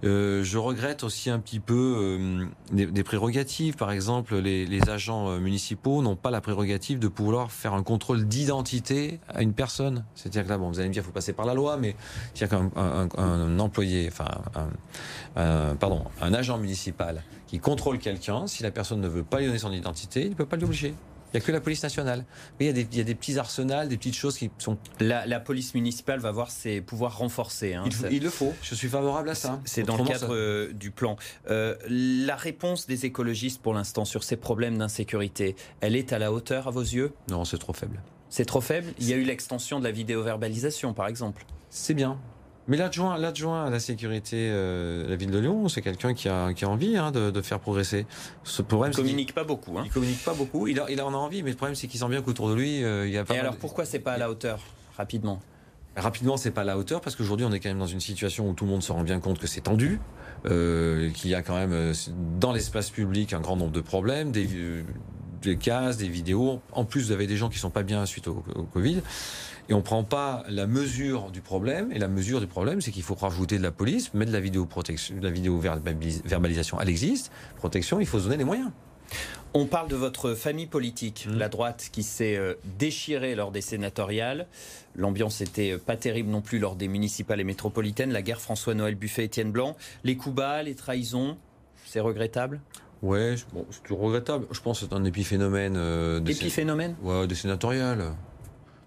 Euh, 0.02 0.42
je 0.42 0.56
regrette 0.56 1.04
aussi 1.04 1.28
un 1.28 1.38
petit 1.38 1.60
peu 1.60 1.96
euh, 1.98 2.46
des, 2.72 3.04
prérogatives. 3.04 3.76
Par 3.76 3.92
exemple, 3.92 4.36
les, 4.36 4.90
agents 4.90 5.38
municipaux 5.38 6.02
n'ont 6.02 6.16
pas 6.16 6.30
la 6.30 6.40
prérogative 6.40 6.98
de 6.98 7.08
pouvoir 7.08 7.52
faire 7.52 7.74
un 7.74 7.82
contrôle 7.82 8.26
d'identité 8.26 9.20
à 9.28 9.42
une 9.42 9.52
personne. 9.52 10.04
C'est-à-dire 10.14 10.44
que 10.44 10.48
là, 10.48 10.58
bon, 10.58 10.68
vous 10.68 10.80
allez 10.80 10.88
me 10.88 10.94
dire, 10.94 11.02
il 11.02 11.06
faut 11.06 11.12
passer 11.12 11.32
par 11.32 11.46
la 11.46 11.54
loi, 11.54 11.76
mais 11.76 11.94
a 12.40 12.46
qu'un 12.46 12.70
un, 12.76 13.08
un, 13.16 13.22
un, 13.22 13.58
employé, 13.58 14.08
enfin, 14.10 14.28
pardon, 15.34 16.04
un 16.20 16.34
agent 16.34 16.58
municipal 16.58 17.22
qui 17.46 17.58
contrôle 17.58 17.98
quelqu'un, 17.98 18.46
si 18.46 18.62
la 18.62 18.70
personne 18.70 19.00
ne 19.00 19.08
veut 19.08 19.22
pas 19.22 19.38
lui 19.40 19.46
donner 19.46 19.58
son 19.58 19.72
identité, 19.72 20.22
il 20.22 20.30
ne 20.30 20.34
peut 20.34 20.46
pas 20.46 20.56
l'obliger. 20.56 20.94
Il 21.32 21.36
n'y 21.36 21.42
a 21.42 21.46
que 21.46 21.52
la 21.52 21.60
police 21.60 21.82
nationale. 21.82 22.24
Mais 22.58 22.66
il 22.66 22.68
y, 22.68 22.70
a 22.70 22.72
des, 22.72 22.88
il 22.90 22.98
y 22.98 23.00
a 23.00 23.04
des 23.04 23.14
petits 23.14 23.38
arsenals, 23.38 23.88
des 23.88 23.96
petites 23.96 24.16
choses 24.16 24.36
qui 24.36 24.50
sont. 24.58 24.78
La, 24.98 25.26
la 25.26 25.38
police 25.40 25.74
municipale 25.74 26.18
va 26.18 26.32
voir 26.32 26.50
ses 26.50 26.80
pouvoirs 26.80 27.18
renforcés. 27.18 27.74
Hein, 27.74 27.84
il, 27.86 28.16
il, 28.16 28.22
le 28.22 28.30
faut. 28.30 28.52
Je 28.62 28.74
suis 28.74 28.88
favorable 28.88 29.30
à 29.30 29.34
ça. 29.34 29.60
C'est 29.64 29.84
dans 29.84 29.96
le 29.96 30.04
cadre 30.04 30.26
ça... 30.26 30.32
euh, 30.32 30.72
du 30.72 30.90
plan. 30.90 31.16
Euh, 31.48 31.76
la 31.88 32.36
réponse 32.36 32.86
des 32.86 33.06
écologistes 33.06 33.62
pour 33.62 33.74
l'instant 33.74 34.04
sur 34.04 34.24
ces 34.24 34.36
problèmes 34.36 34.78
d'insécurité, 34.78 35.54
elle 35.80 35.94
est 35.94 36.12
à 36.12 36.18
la 36.18 36.32
hauteur 36.32 36.66
à 36.66 36.70
vos 36.70 36.80
yeux? 36.82 37.12
Non, 37.28 37.44
c'est 37.44 37.58
trop 37.58 37.72
faible. 37.72 38.00
C'est 38.28 38.44
trop 38.44 38.60
faible? 38.60 38.92
Il 38.98 39.08
y 39.08 39.12
a 39.12 39.16
eu 39.16 39.24
l'extension 39.24 39.78
de 39.78 39.84
la 39.84 39.90
vidéo-verbalisation, 39.90 40.94
par 40.94 41.06
exemple. 41.08 41.44
C'est 41.68 41.94
bien. 41.94 42.18
Mais 42.68 42.76
l'adjoint, 42.76 43.18
l'adjoint 43.18 43.64
à 43.64 43.70
la 43.70 43.80
sécurité 43.80 44.48
euh, 44.50 45.08
la 45.08 45.16
ville 45.16 45.30
de 45.30 45.38
Lyon, 45.38 45.68
c'est 45.68 45.82
quelqu'un 45.82 46.14
qui 46.14 46.28
a, 46.28 46.52
qui 46.52 46.64
a 46.64 46.68
envie 46.68 46.96
hein, 46.96 47.10
de, 47.10 47.30
de, 47.30 47.42
faire 47.42 47.58
progresser. 47.58 48.06
Ce 48.44 48.62
problème, 48.62 48.92
il 48.92 48.96
communique 48.96 49.34
pas 49.34 49.44
beaucoup. 49.44 49.78
Hein. 49.78 49.82
Il 49.86 49.90
communique 49.90 50.22
pas 50.22 50.34
beaucoup. 50.34 50.66
Il, 50.68 50.78
a, 50.78 50.90
il 50.90 51.00
en 51.00 51.12
a 51.12 51.16
envie, 51.16 51.42
mais 51.42 51.50
le 51.50 51.56
problème, 51.56 51.74
c'est 51.74 51.88
qu'il 51.88 51.98
sent 51.98 52.08
bien 52.08 52.22
qu'autour 52.22 52.48
de 52.50 52.54
lui, 52.54 52.84
euh, 52.84 53.06
il 53.06 53.12
y 53.12 53.18
a 53.18 53.24
pas. 53.24 53.34
Et 53.34 53.38
alors, 53.38 53.54
de... 53.54 53.58
pourquoi 53.58 53.84
c'est 53.84 53.98
pas 53.98 54.12
à 54.12 54.18
la 54.18 54.30
hauteur 54.30 54.60
rapidement? 54.96 55.40
Rapidement, 55.96 56.36
c'est 56.36 56.52
pas 56.52 56.60
à 56.60 56.64
la 56.64 56.78
hauteur 56.78 57.00
parce 57.00 57.16
qu'aujourd'hui, 57.16 57.44
on 57.44 57.52
est 57.52 57.58
quand 57.58 57.70
même 57.70 57.78
dans 57.78 57.86
une 57.86 58.00
situation 58.00 58.48
où 58.48 58.54
tout 58.54 58.64
le 58.64 58.70
monde 58.70 58.82
se 58.82 58.92
rend 58.92 59.02
bien 59.02 59.18
compte 59.18 59.40
que 59.40 59.48
c'est 59.48 59.62
tendu, 59.62 59.98
euh, 60.46 61.10
qu'il 61.10 61.30
y 61.30 61.34
a 61.34 61.42
quand 61.42 61.56
même 61.56 61.92
dans 62.38 62.52
l'espace 62.52 62.90
public 62.90 63.32
un 63.32 63.40
grand 63.40 63.56
nombre 63.56 63.72
de 63.72 63.80
problèmes, 63.80 64.30
des, 64.30 64.48
des 65.42 65.56
cases, 65.56 65.96
des 65.96 66.08
vidéos. 66.08 66.60
En 66.70 66.84
plus, 66.84 67.06
vous 67.06 67.12
avez 67.12 67.26
des 67.26 67.36
gens 67.36 67.48
qui 67.48 67.58
sont 67.58 67.70
pas 67.70 67.82
bien 67.82 68.06
suite 68.06 68.28
au, 68.28 68.44
au 68.54 68.62
Covid 68.62 69.02
et 69.70 69.74
on 69.74 69.78
ne 69.78 69.82
prend 69.82 70.02
pas 70.02 70.42
la 70.48 70.66
mesure 70.66 71.30
du 71.30 71.40
problème. 71.40 71.92
Et 71.92 71.98
la 71.98 72.08
mesure 72.08 72.40
du 72.40 72.48
problème, 72.48 72.80
c'est 72.80 72.90
qu'il 72.90 73.04
faut 73.04 73.14
rajouter 73.14 73.56
de 73.56 73.62
la 73.62 73.70
police, 73.70 74.12
mettre 74.14 74.32
de 74.32 74.36
la 74.36 74.40
vidéo 74.40 74.66
protection, 74.66 75.16
de 75.16 75.22
la 75.22 75.30
vidéo 75.30 75.58
verbalisation. 75.58 76.80
Elle 76.80 76.88
existe. 76.88 77.30
Protection, 77.56 78.00
il 78.00 78.06
faut 78.06 78.18
se 78.18 78.24
donner 78.24 78.36
les 78.36 78.44
moyens. 78.44 78.70
On 79.54 79.66
parle 79.66 79.88
de 79.88 79.96
votre 79.96 80.34
famille 80.34 80.66
politique, 80.66 81.26
mmh. 81.28 81.38
la 81.38 81.48
droite 81.48 81.88
qui 81.92 82.02
s'est 82.02 82.38
déchirée 82.78 83.34
lors 83.34 83.52
des 83.52 83.60
sénatoriales. 83.60 84.46
L'ambiance 84.96 85.40
n'était 85.40 85.78
pas 85.78 85.96
terrible 85.96 86.30
non 86.30 86.40
plus 86.40 86.58
lors 86.58 86.74
des 86.74 86.88
municipales 86.88 87.40
et 87.40 87.44
métropolitaines. 87.44 88.12
La 88.12 88.22
guerre 88.22 88.40
François-Noël 88.40 88.96
Buffet, 88.96 89.24
Étienne 89.24 89.52
Blanc. 89.52 89.76
Les 90.02 90.16
coups 90.16 90.34
bas, 90.34 90.62
les 90.62 90.74
trahisons, 90.74 91.36
c'est 91.86 92.00
regrettable? 92.00 92.60
Ouais, 93.02 93.36
bon, 93.52 93.64
c'est 93.70 93.94
regrettable. 93.94 94.46
Je 94.50 94.60
pense 94.60 94.80
que 94.80 94.86
c'est 94.86 94.94
un 94.94 95.04
épiphénomène. 95.04 95.74
Euh, 95.76 96.20
épiphénomène? 96.20 96.96
Ouais, 97.02 97.26
des 97.26 97.34
sénatoriales. 97.34 98.12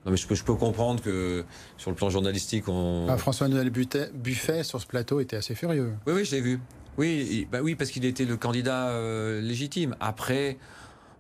Non, 0.06 0.12
mais 0.12 0.18
je 0.18 0.28
peux, 0.28 0.36
je 0.36 0.44
peux, 0.44 0.56
comprendre 0.56 1.02
que 1.02 1.46
sur 1.78 1.90
le 1.90 1.96
plan 1.96 2.10
journalistique, 2.10 2.68
on. 2.68 3.08
Ah, 3.10 3.18
François-Noël 3.18 3.70
Buffet, 3.70 4.64
sur 4.64 4.82
ce 4.82 4.86
plateau, 4.86 5.20
était 5.20 5.38
assez 5.38 5.56
furieux. 5.56 5.94
Oui, 6.06 6.14
oui, 6.14 6.26
je 6.26 6.36
l'ai 6.36 6.42
vu. 6.42 6.60
Oui, 6.98 7.48
bah 7.52 7.60
oui, 7.64 7.76
parce 7.76 7.90
qu'il 7.90 8.06
était 8.06 8.26
le 8.26 8.38
candidat 8.38 8.90
euh, 8.90 9.42
légitime. 9.42 9.96
Après, 10.00 10.58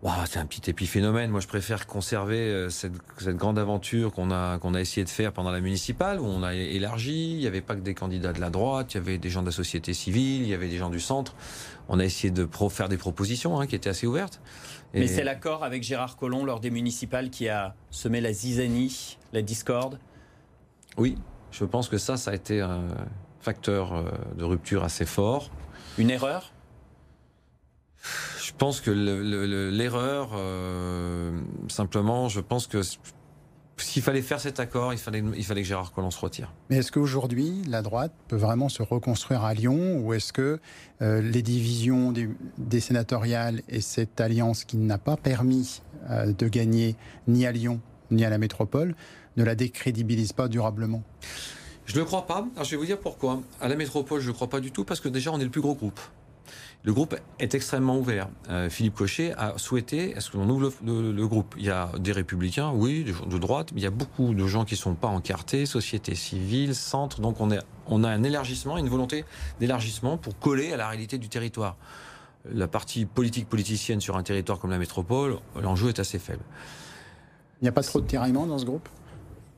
wow, 0.03 0.11
c'est 0.29 0.37
un 0.37 0.45
petit 0.45 0.69
épiphénomène. 0.69 1.31
Moi, 1.31 1.39
je 1.39 1.47
préfère 1.47 1.87
conserver 1.87 2.37
euh, 2.37 2.69
cette, 2.69 2.93
cette, 3.17 3.37
grande 3.37 3.57
aventure 3.57 4.11
qu'on 4.11 4.29
a, 4.29 4.59
qu'on 4.59 4.75
a 4.75 4.81
essayé 4.81 5.03
de 5.03 5.09
faire 5.09 5.31
pendant 5.33 5.49
la 5.49 5.61
municipale, 5.61 6.19
où 6.19 6.25
on 6.25 6.43
a 6.43 6.53
élargi. 6.53 7.31
Il 7.31 7.39
n'y 7.39 7.47
avait 7.47 7.61
pas 7.61 7.75
que 7.75 7.81
des 7.81 7.95
candidats 7.95 8.33
de 8.33 8.41
la 8.41 8.51
droite, 8.51 8.93
il 8.93 8.97
y 8.97 8.99
avait 8.99 9.17
des 9.17 9.29
gens 9.29 9.41
de 9.41 9.47
la 9.47 9.51
société 9.51 9.93
civile, 9.93 10.43
il 10.43 10.47
y 10.49 10.53
avait 10.53 10.69
des 10.69 10.77
gens 10.77 10.91
du 10.91 10.99
centre. 10.99 11.33
On 11.89 11.99
a 11.99 12.05
essayé 12.05 12.31
de 12.31 12.45
pro 12.45 12.69
faire 12.69 12.89
des 12.89 12.97
propositions 12.97 13.59
hein, 13.59 13.65
qui 13.65 13.75
étaient 13.75 13.89
assez 13.89 14.05
ouvertes. 14.05 14.41
Et... 14.93 14.99
Mais 14.99 15.07
c'est 15.07 15.23
l'accord 15.23 15.63
avec 15.63 15.83
Gérard 15.83 16.17
Collomb 16.17 16.45
lors 16.45 16.59
des 16.59 16.69
municipales 16.69 17.29
qui 17.29 17.49
a 17.49 17.75
semé 17.89 18.21
la 18.21 18.31
zizanie, 18.31 19.17
la 19.31 19.41
discorde 19.41 19.99
Oui, 20.97 21.17
je 21.51 21.65
pense 21.65 21.89
que 21.89 21.97
ça, 21.97 22.17
ça 22.17 22.31
a 22.31 22.35
été 22.35 22.61
un 22.61 22.87
facteur 23.39 23.93
euh, 23.93 24.03
de 24.37 24.43
rupture 24.43 24.83
assez 24.83 25.05
fort. 25.05 25.51
Une 25.97 26.09
erreur? 26.09 26.53
Je 28.39 28.51
pense 28.57 28.81
que 28.81 28.91
l'erreur, 28.91 30.31
euh, 30.33 31.31
simplement, 31.69 32.29
je 32.29 32.39
pense 32.41 32.67
que 32.67 32.81
s'il 33.83 34.01
fallait 34.01 34.21
faire 34.21 34.39
cet 34.39 34.59
accord, 34.59 34.93
il 34.93 34.99
fallait, 34.99 35.23
il 35.35 35.43
fallait 35.43 35.61
que 35.61 35.67
Gérard 35.67 35.91
Collomb 35.91 36.11
se 36.11 36.19
retire. 36.19 36.51
Mais 36.69 36.77
est-ce 36.77 36.91
qu'aujourd'hui, 36.91 37.61
la 37.67 37.81
droite 37.81 38.13
peut 38.27 38.35
vraiment 38.35 38.69
se 38.69 38.81
reconstruire 38.81 39.43
à 39.43 39.53
Lyon 39.53 39.99
ou 39.99 40.13
est-ce 40.13 40.33
que 40.33 40.59
euh, 41.01 41.21
les 41.21 41.41
divisions 41.41 42.11
des, 42.11 42.29
des, 42.57 42.79
sénatoriales 42.79 43.61
et 43.69 43.81
cette 43.81 44.19
alliance 44.21 44.63
qui 44.63 44.77
n'a 44.77 44.97
pas 44.97 45.17
permis 45.17 45.81
euh, 46.09 46.33
de 46.33 46.47
gagner 46.47 46.95
ni 47.27 47.45
à 47.45 47.51
Lyon 47.51 47.79
ni 48.11 48.25
à 48.25 48.29
la 48.29 48.37
métropole 48.37 48.95
ne 49.37 49.43
la 49.43 49.55
décrédibilise 49.55 50.33
pas 50.33 50.47
durablement? 50.47 51.03
Je 51.85 51.95
ne 51.95 51.99
le 51.99 52.05
crois 52.05 52.25
pas. 52.25 52.45
Alors 52.55 52.63
je 52.63 52.71
vais 52.71 52.77
vous 52.77 52.85
dire 52.85 52.99
pourquoi. 52.99 53.41
À 53.59 53.67
la 53.67 53.75
métropole, 53.75 54.19
je 54.19 54.25
ne 54.25 54.29
le 54.29 54.33
crois 54.33 54.49
pas 54.49 54.59
du 54.59 54.71
tout 54.71 54.83
parce 54.83 54.99
que 54.99 55.09
déjà, 55.09 55.31
on 55.31 55.39
est 55.39 55.43
le 55.43 55.49
plus 55.49 55.61
gros 55.61 55.75
groupe. 55.75 55.99
Le 56.85 56.91
groupe 56.91 57.15
est 57.39 57.55
extrêmement 57.55 57.97
ouvert. 57.97 58.27
Euh, 58.49 58.69
Philippe 58.69 58.95
Cochet 58.95 59.33
a 59.37 59.57
souhaité 59.57 60.11
est-ce 60.17 60.29
que 60.29 60.37
l'on 60.37 60.49
ouvre 60.49 60.73
le, 60.85 61.27
groupe? 61.27 61.55
Il 61.57 61.63
y 61.63 61.69
a 61.69 61.89
des 61.97 62.11
républicains, 62.11 62.71
oui, 62.71 63.05
de, 63.05 63.37
droite, 63.37 63.69
mais 63.73 63.79
il 63.79 63.83
y 63.85 63.87
a 63.87 63.91
beaucoup 63.91 64.33
de 64.33 64.45
gens 64.47 64.65
qui 64.65 64.75
sont 64.75 64.93
pas 64.93 65.07
encartés, 65.07 65.65
société 65.65 66.13
civile, 66.13 66.75
centre. 66.75 67.21
Donc 67.21 67.37
on 67.39 68.03
a 68.03 68.09
un 68.09 68.23
élargissement, 68.23 68.77
une 68.77 68.89
volonté 68.89 69.23
d'élargissement 69.61 70.17
pour 70.17 70.37
coller 70.37 70.73
à 70.73 70.77
la 70.77 70.89
réalité 70.89 71.17
du 71.17 71.29
territoire. 71.29 71.77
La 72.51 72.67
partie 72.67 73.05
politique 73.05 73.47
politicienne 73.47 74.01
sur 74.01 74.17
un 74.17 74.23
territoire 74.23 74.59
comme 74.59 74.71
la 74.71 74.77
métropole, 74.77 75.37
l'enjeu 75.61 75.87
est 75.87 75.99
assez 75.99 76.19
faible. 76.19 76.43
Il 77.61 77.63
n'y 77.63 77.69
a 77.69 77.71
pas 77.71 77.83
trop 77.83 78.01
de 78.01 78.07
tiraillement 78.07 78.45
dans 78.45 78.57
ce 78.57 78.65
groupe? 78.65 78.89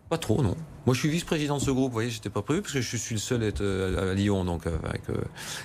Pas 0.10 0.18
trop, 0.18 0.41
non. 0.44 0.56
Moi, 0.86 0.94
je 0.94 1.00
suis 1.00 1.10
vice-président 1.10 1.58
de 1.58 1.62
ce 1.62 1.72
groupe. 1.72 1.88
Vous 1.88 1.94
voyez, 1.94 2.12
j'étais 2.12 2.30
pas 2.30 2.44
prévu 2.44 2.62
parce 2.62 2.74
que 2.74 2.82
je 2.82 2.98
suis 2.98 3.15
le 3.15 3.20
seul 3.20 3.41
à 3.41 3.48
être 3.48 3.63
à 3.63 4.13
Lyon, 4.13 4.46
donc 4.46 4.68
avec, 4.68 5.02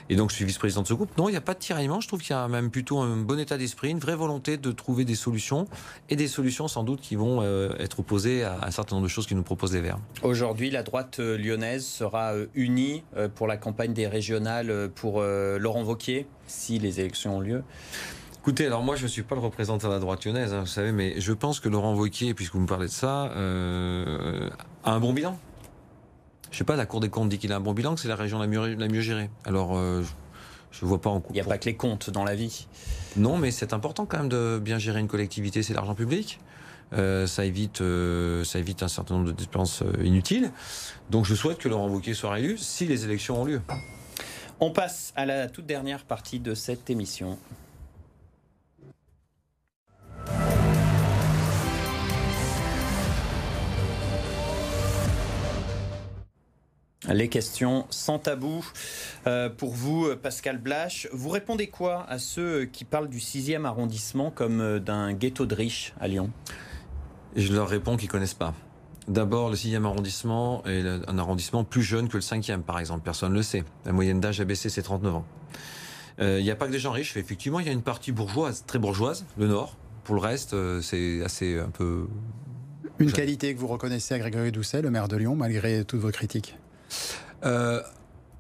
et 0.08 0.16
donc 0.16 0.30
je 0.30 0.36
suis 0.36 0.46
vice-président 0.46 0.80
de 0.80 0.86
ce 0.86 0.94
groupe. 0.94 1.10
Non, 1.18 1.28
il 1.28 1.32
n'y 1.32 1.36
a 1.36 1.42
pas 1.42 1.52
de 1.52 1.58
tiraillement. 1.58 2.00
Je 2.00 2.08
trouve 2.08 2.22
qu'il 2.22 2.34
y 2.34 2.38
a 2.38 2.48
même 2.48 2.70
plutôt 2.70 3.00
un 3.00 3.18
bon 3.18 3.38
état 3.38 3.58
d'esprit, 3.58 3.90
une 3.90 3.98
vraie 3.98 4.16
volonté 4.16 4.56
de 4.56 4.72
trouver 4.72 5.04
des 5.04 5.14
solutions 5.14 5.66
et 6.08 6.16
des 6.16 6.26
solutions 6.26 6.68
sans 6.68 6.84
doute 6.84 7.02
qui 7.02 7.16
vont 7.16 7.42
euh, 7.42 7.74
être 7.78 8.00
opposées 8.00 8.44
à 8.44 8.60
un 8.62 8.70
certain 8.70 8.96
nombre 8.96 9.08
de 9.08 9.10
choses 9.10 9.26
qui 9.26 9.34
nous 9.34 9.42
proposent 9.42 9.74
les 9.74 9.82
Verts. 9.82 9.98
Aujourd'hui, 10.22 10.70
la 10.70 10.82
droite 10.82 11.18
lyonnaise 11.18 11.84
sera 11.84 12.32
unie 12.54 13.02
euh, 13.16 13.28
pour 13.28 13.46
la 13.46 13.58
campagne 13.58 13.92
des 13.92 14.06
régionales 14.06 14.70
euh, 14.70 14.88
pour 14.88 15.20
Laurent 15.20 15.82
Vauquier 15.82 16.26
si 16.46 16.78
les 16.78 17.00
élections 17.00 17.36
ont 17.36 17.40
lieu. 17.40 17.62
Écoutez, 18.40 18.64
alors 18.64 18.82
moi 18.82 18.96
je 18.96 19.02
ne 19.02 19.08
suis 19.08 19.22
pas 19.22 19.34
le 19.34 19.42
représentant 19.42 19.88
de 19.88 19.92
la 19.92 19.98
droite 19.98 20.24
lyonnaise, 20.24 20.54
hein, 20.54 20.60
vous 20.60 20.66
savez, 20.66 20.92
mais 20.92 21.20
je 21.20 21.34
pense 21.34 21.60
que 21.60 21.68
Laurent 21.68 21.94
Wauquiez, 21.94 22.32
puisque 22.32 22.54
vous 22.54 22.62
me 22.62 22.66
parlez 22.66 22.86
de 22.86 22.90
ça, 22.90 23.26
euh, 23.32 24.48
a 24.82 24.92
un 24.92 24.98
bon 24.98 25.12
bilan. 25.12 25.38
Je 26.50 26.56
sais 26.56 26.64
pas, 26.64 26.74
la 26.74 26.86
Cour 26.86 27.00
des 27.00 27.10
comptes 27.10 27.28
dit 27.28 27.36
qu'il 27.36 27.52
a 27.52 27.56
un 27.56 27.60
bon 27.60 27.74
bilan, 27.74 27.96
que 27.96 28.00
c'est 28.00 28.08
la 28.08 28.16
région 28.16 28.38
la 28.38 28.46
mieux, 28.46 28.76
la 28.76 28.88
mieux 28.88 29.02
gérée. 29.02 29.28
Alors, 29.44 29.76
euh, 29.76 30.02
je 30.72 30.86
ne 30.86 30.88
vois 30.88 31.02
pas 31.02 31.10
en 31.10 31.22
Il 31.28 31.34
n'y 31.34 31.40
a 31.42 31.44
pas 31.44 31.58
que 31.58 31.66
les 31.66 31.76
comptes 31.76 32.08
dans 32.08 32.24
la 32.24 32.34
vie. 32.34 32.66
Non, 33.18 33.36
mais 33.36 33.50
c'est 33.50 33.74
important 33.74 34.06
quand 34.06 34.16
même 34.16 34.30
de 34.30 34.58
bien 34.58 34.78
gérer 34.78 35.00
une 35.00 35.08
collectivité, 35.08 35.62
c'est 35.62 35.74
l'argent 35.74 35.94
public. 35.94 36.40
Euh, 36.94 37.26
ça 37.26 37.44
évite, 37.44 37.82
euh, 37.82 38.42
ça 38.42 38.58
évite 38.58 38.82
un 38.82 38.88
certain 38.88 39.16
nombre 39.16 39.26
de 39.26 39.32
dépenses 39.32 39.84
inutiles. 40.02 40.50
Donc, 41.10 41.26
je 41.26 41.34
souhaite 41.34 41.58
que 41.58 41.68
Laurent 41.68 41.88
Wauquiez 41.88 42.14
soit 42.14 42.38
élu 42.38 42.56
si 42.56 42.86
les 42.86 43.04
élections 43.04 43.42
ont 43.42 43.44
lieu. 43.44 43.60
On 44.60 44.70
passe 44.70 45.12
à 45.14 45.26
la 45.26 45.46
toute 45.50 45.66
dernière 45.66 46.04
partie 46.04 46.40
de 46.40 46.54
cette 46.54 46.88
émission. 46.88 47.38
Les 57.12 57.28
questions 57.28 57.86
sans 57.90 58.18
tabou. 58.18 58.64
Euh, 59.26 59.48
pour 59.48 59.74
vous, 59.74 60.14
Pascal 60.16 60.58
Blache, 60.58 61.08
vous 61.12 61.28
répondez 61.28 61.66
quoi 61.66 62.06
à 62.08 62.18
ceux 62.18 62.66
qui 62.66 62.84
parlent 62.84 63.08
du 63.08 63.18
6e 63.18 63.64
arrondissement 63.64 64.30
comme 64.30 64.60
euh, 64.60 64.78
d'un 64.78 65.12
ghetto 65.12 65.44
de 65.44 65.54
riches 65.54 65.92
à 66.00 66.06
Lyon? 66.06 66.30
Je 67.34 67.52
leur 67.52 67.68
réponds 67.68 67.96
qu'ils 67.96 68.08
connaissent 68.08 68.34
pas. 68.34 68.54
D'abord, 69.08 69.50
le 69.50 69.56
6e 69.56 69.84
arrondissement 69.84 70.64
est 70.66 70.84
un 70.86 71.18
arrondissement 71.18 71.64
plus 71.64 71.82
jeune 71.82 72.08
que 72.08 72.16
le 72.16 72.22
5e, 72.22 72.62
par 72.62 72.78
exemple. 72.78 73.02
Personne 73.04 73.32
ne 73.32 73.38
le 73.38 73.42
sait. 73.42 73.64
La 73.84 73.92
moyenne 73.92 74.20
d'âge 74.20 74.40
a 74.40 74.44
baissé, 74.44 74.68
c'est 74.68 74.82
39 74.82 75.16
ans. 75.16 75.24
Euh, 76.20 76.38
Il 76.38 76.44
n'y 76.44 76.50
a 76.50 76.56
pas 76.56 76.66
que 76.66 76.72
des 76.72 76.78
gens 76.78 76.92
riches. 76.92 77.16
Effectivement, 77.16 77.58
il 77.58 77.66
y 77.66 77.70
a 77.70 77.72
une 77.72 77.82
partie 77.82 78.12
bourgeoise, 78.12 78.64
très 78.66 78.78
bourgeoise, 78.78 79.24
le 79.36 79.48
Nord. 79.48 79.76
Pour 80.04 80.14
le 80.14 80.20
reste, 80.20 80.54
euh, 80.54 80.80
c'est 80.80 81.24
assez 81.24 81.58
un 81.58 81.70
peu... 81.70 82.06
Une 83.00 83.10
qualité 83.10 83.54
que 83.54 83.58
vous 83.58 83.66
reconnaissez 83.66 84.14
à 84.14 84.18
Grégory 84.18 84.52
Doucet, 84.52 84.82
le 84.82 84.90
maire 84.90 85.08
de 85.08 85.16
Lyon, 85.16 85.34
malgré 85.34 85.84
toutes 85.84 86.00
vos 86.00 86.10
critiques? 86.10 86.56
Euh, 87.44 87.82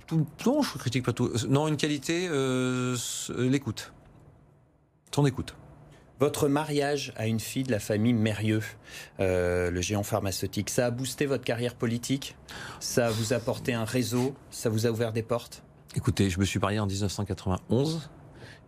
tout, 0.06 0.26
non, 0.46 0.62
je 0.62 0.78
critique 0.78 1.04
pas 1.04 1.12
tout. 1.12 1.30
Non, 1.48 1.68
une 1.68 1.76
qualité, 1.76 2.28
euh, 2.30 2.96
l'écoute. 3.38 3.92
Son 5.14 5.26
écoute. 5.26 5.54
Votre 6.20 6.48
mariage 6.48 7.14
à 7.16 7.26
une 7.26 7.40
fille 7.40 7.62
de 7.62 7.70
la 7.70 7.78
famille 7.78 8.12
Mérieux, 8.12 8.62
euh, 9.20 9.70
le 9.70 9.80
géant 9.80 10.02
pharmaceutique, 10.02 10.68
ça 10.68 10.86
a 10.86 10.90
boosté 10.90 11.24
votre 11.24 11.44
carrière 11.44 11.74
politique? 11.74 12.36
Ça 12.78 13.08
vous 13.08 13.32
a 13.32 13.36
apporté 13.36 13.72
un 13.72 13.86
réseau? 13.86 14.34
Ça 14.50 14.68
vous 14.68 14.86
a 14.86 14.90
ouvert 14.90 15.12
des 15.14 15.22
portes? 15.22 15.62
Écoutez, 15.96 16.28
je 16.28 16.38
me 16.38 16.44
suis 16.44 16.58
marié 16.58 16.78
en 16.78 16.86
1991 16.86 18.10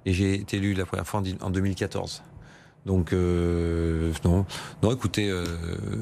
et 0.06 0.14
j'ai 0.14 0.34
été 0.34 0.56
élu 0.56 0.72
la 0.72 0.86
première 0.86 1.06
fois 1.06 1.22
en 1.40 1.50
2014. 1.50 2.22
Donc 2.84 3.12
euh, 3.12 4.12
non, 4.24 4.44
non. 4.82 4.92
Écoutez, 4.92 5.28
euh, 5.28 5.44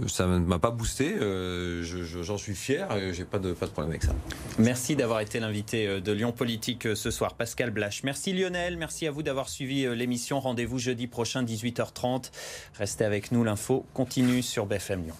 ça 0.08 0.26
ne 0.26 0.38
m'a 0.38 0.58
pas 0.58 0.70
boosté. 0.70 1.14
Euh, 1.20 1.82
J'en 1.82 2.38
suis 2.38 2.54
fier. 2.54 2.88
J'ai 3.12 3.24
pas 3.24 3.38
de 3.38 3.52
pas 3.52 3.66
de 3.66 3.70
problème 3.70 3.90
avec 3.90 4.02
ça. 4.02 4.14
Merci 4.58 4.96
d'avoir 4.96 5.20
été 5.20 5.40
l'invité 5.40 6.00
de 6.00 6.12
Lyon 6.12 6.32
Politique 6.32 6.88
ce 6.94 7.10
soir, 7.10 7.34
Pascal 7.34 7.70
Blache. 7.70 8.02
Merci 8.02 8.32
Lionel. 8.32 8.78
Merci 8.78 9.06
à 9.06 9.10
vous 9.10 9.22
d'avoir 9.22 9.48
suivi 9.48 9.86
l'émission. 9.94 10.40
Rendez-vous 10.40 10.78
jeudi 10.78 11.06
prochain 11.06 11.44
18h30. 11.44 12.30
Restez 12.78 13.04
avec 13.04 13.32
nous. 13.32 13.44
L'info 13.44 13.84
continue 13.92 14.42
sur 14.42 14.66
BFM 14.66 15.04
Lyon. 15.04 15.16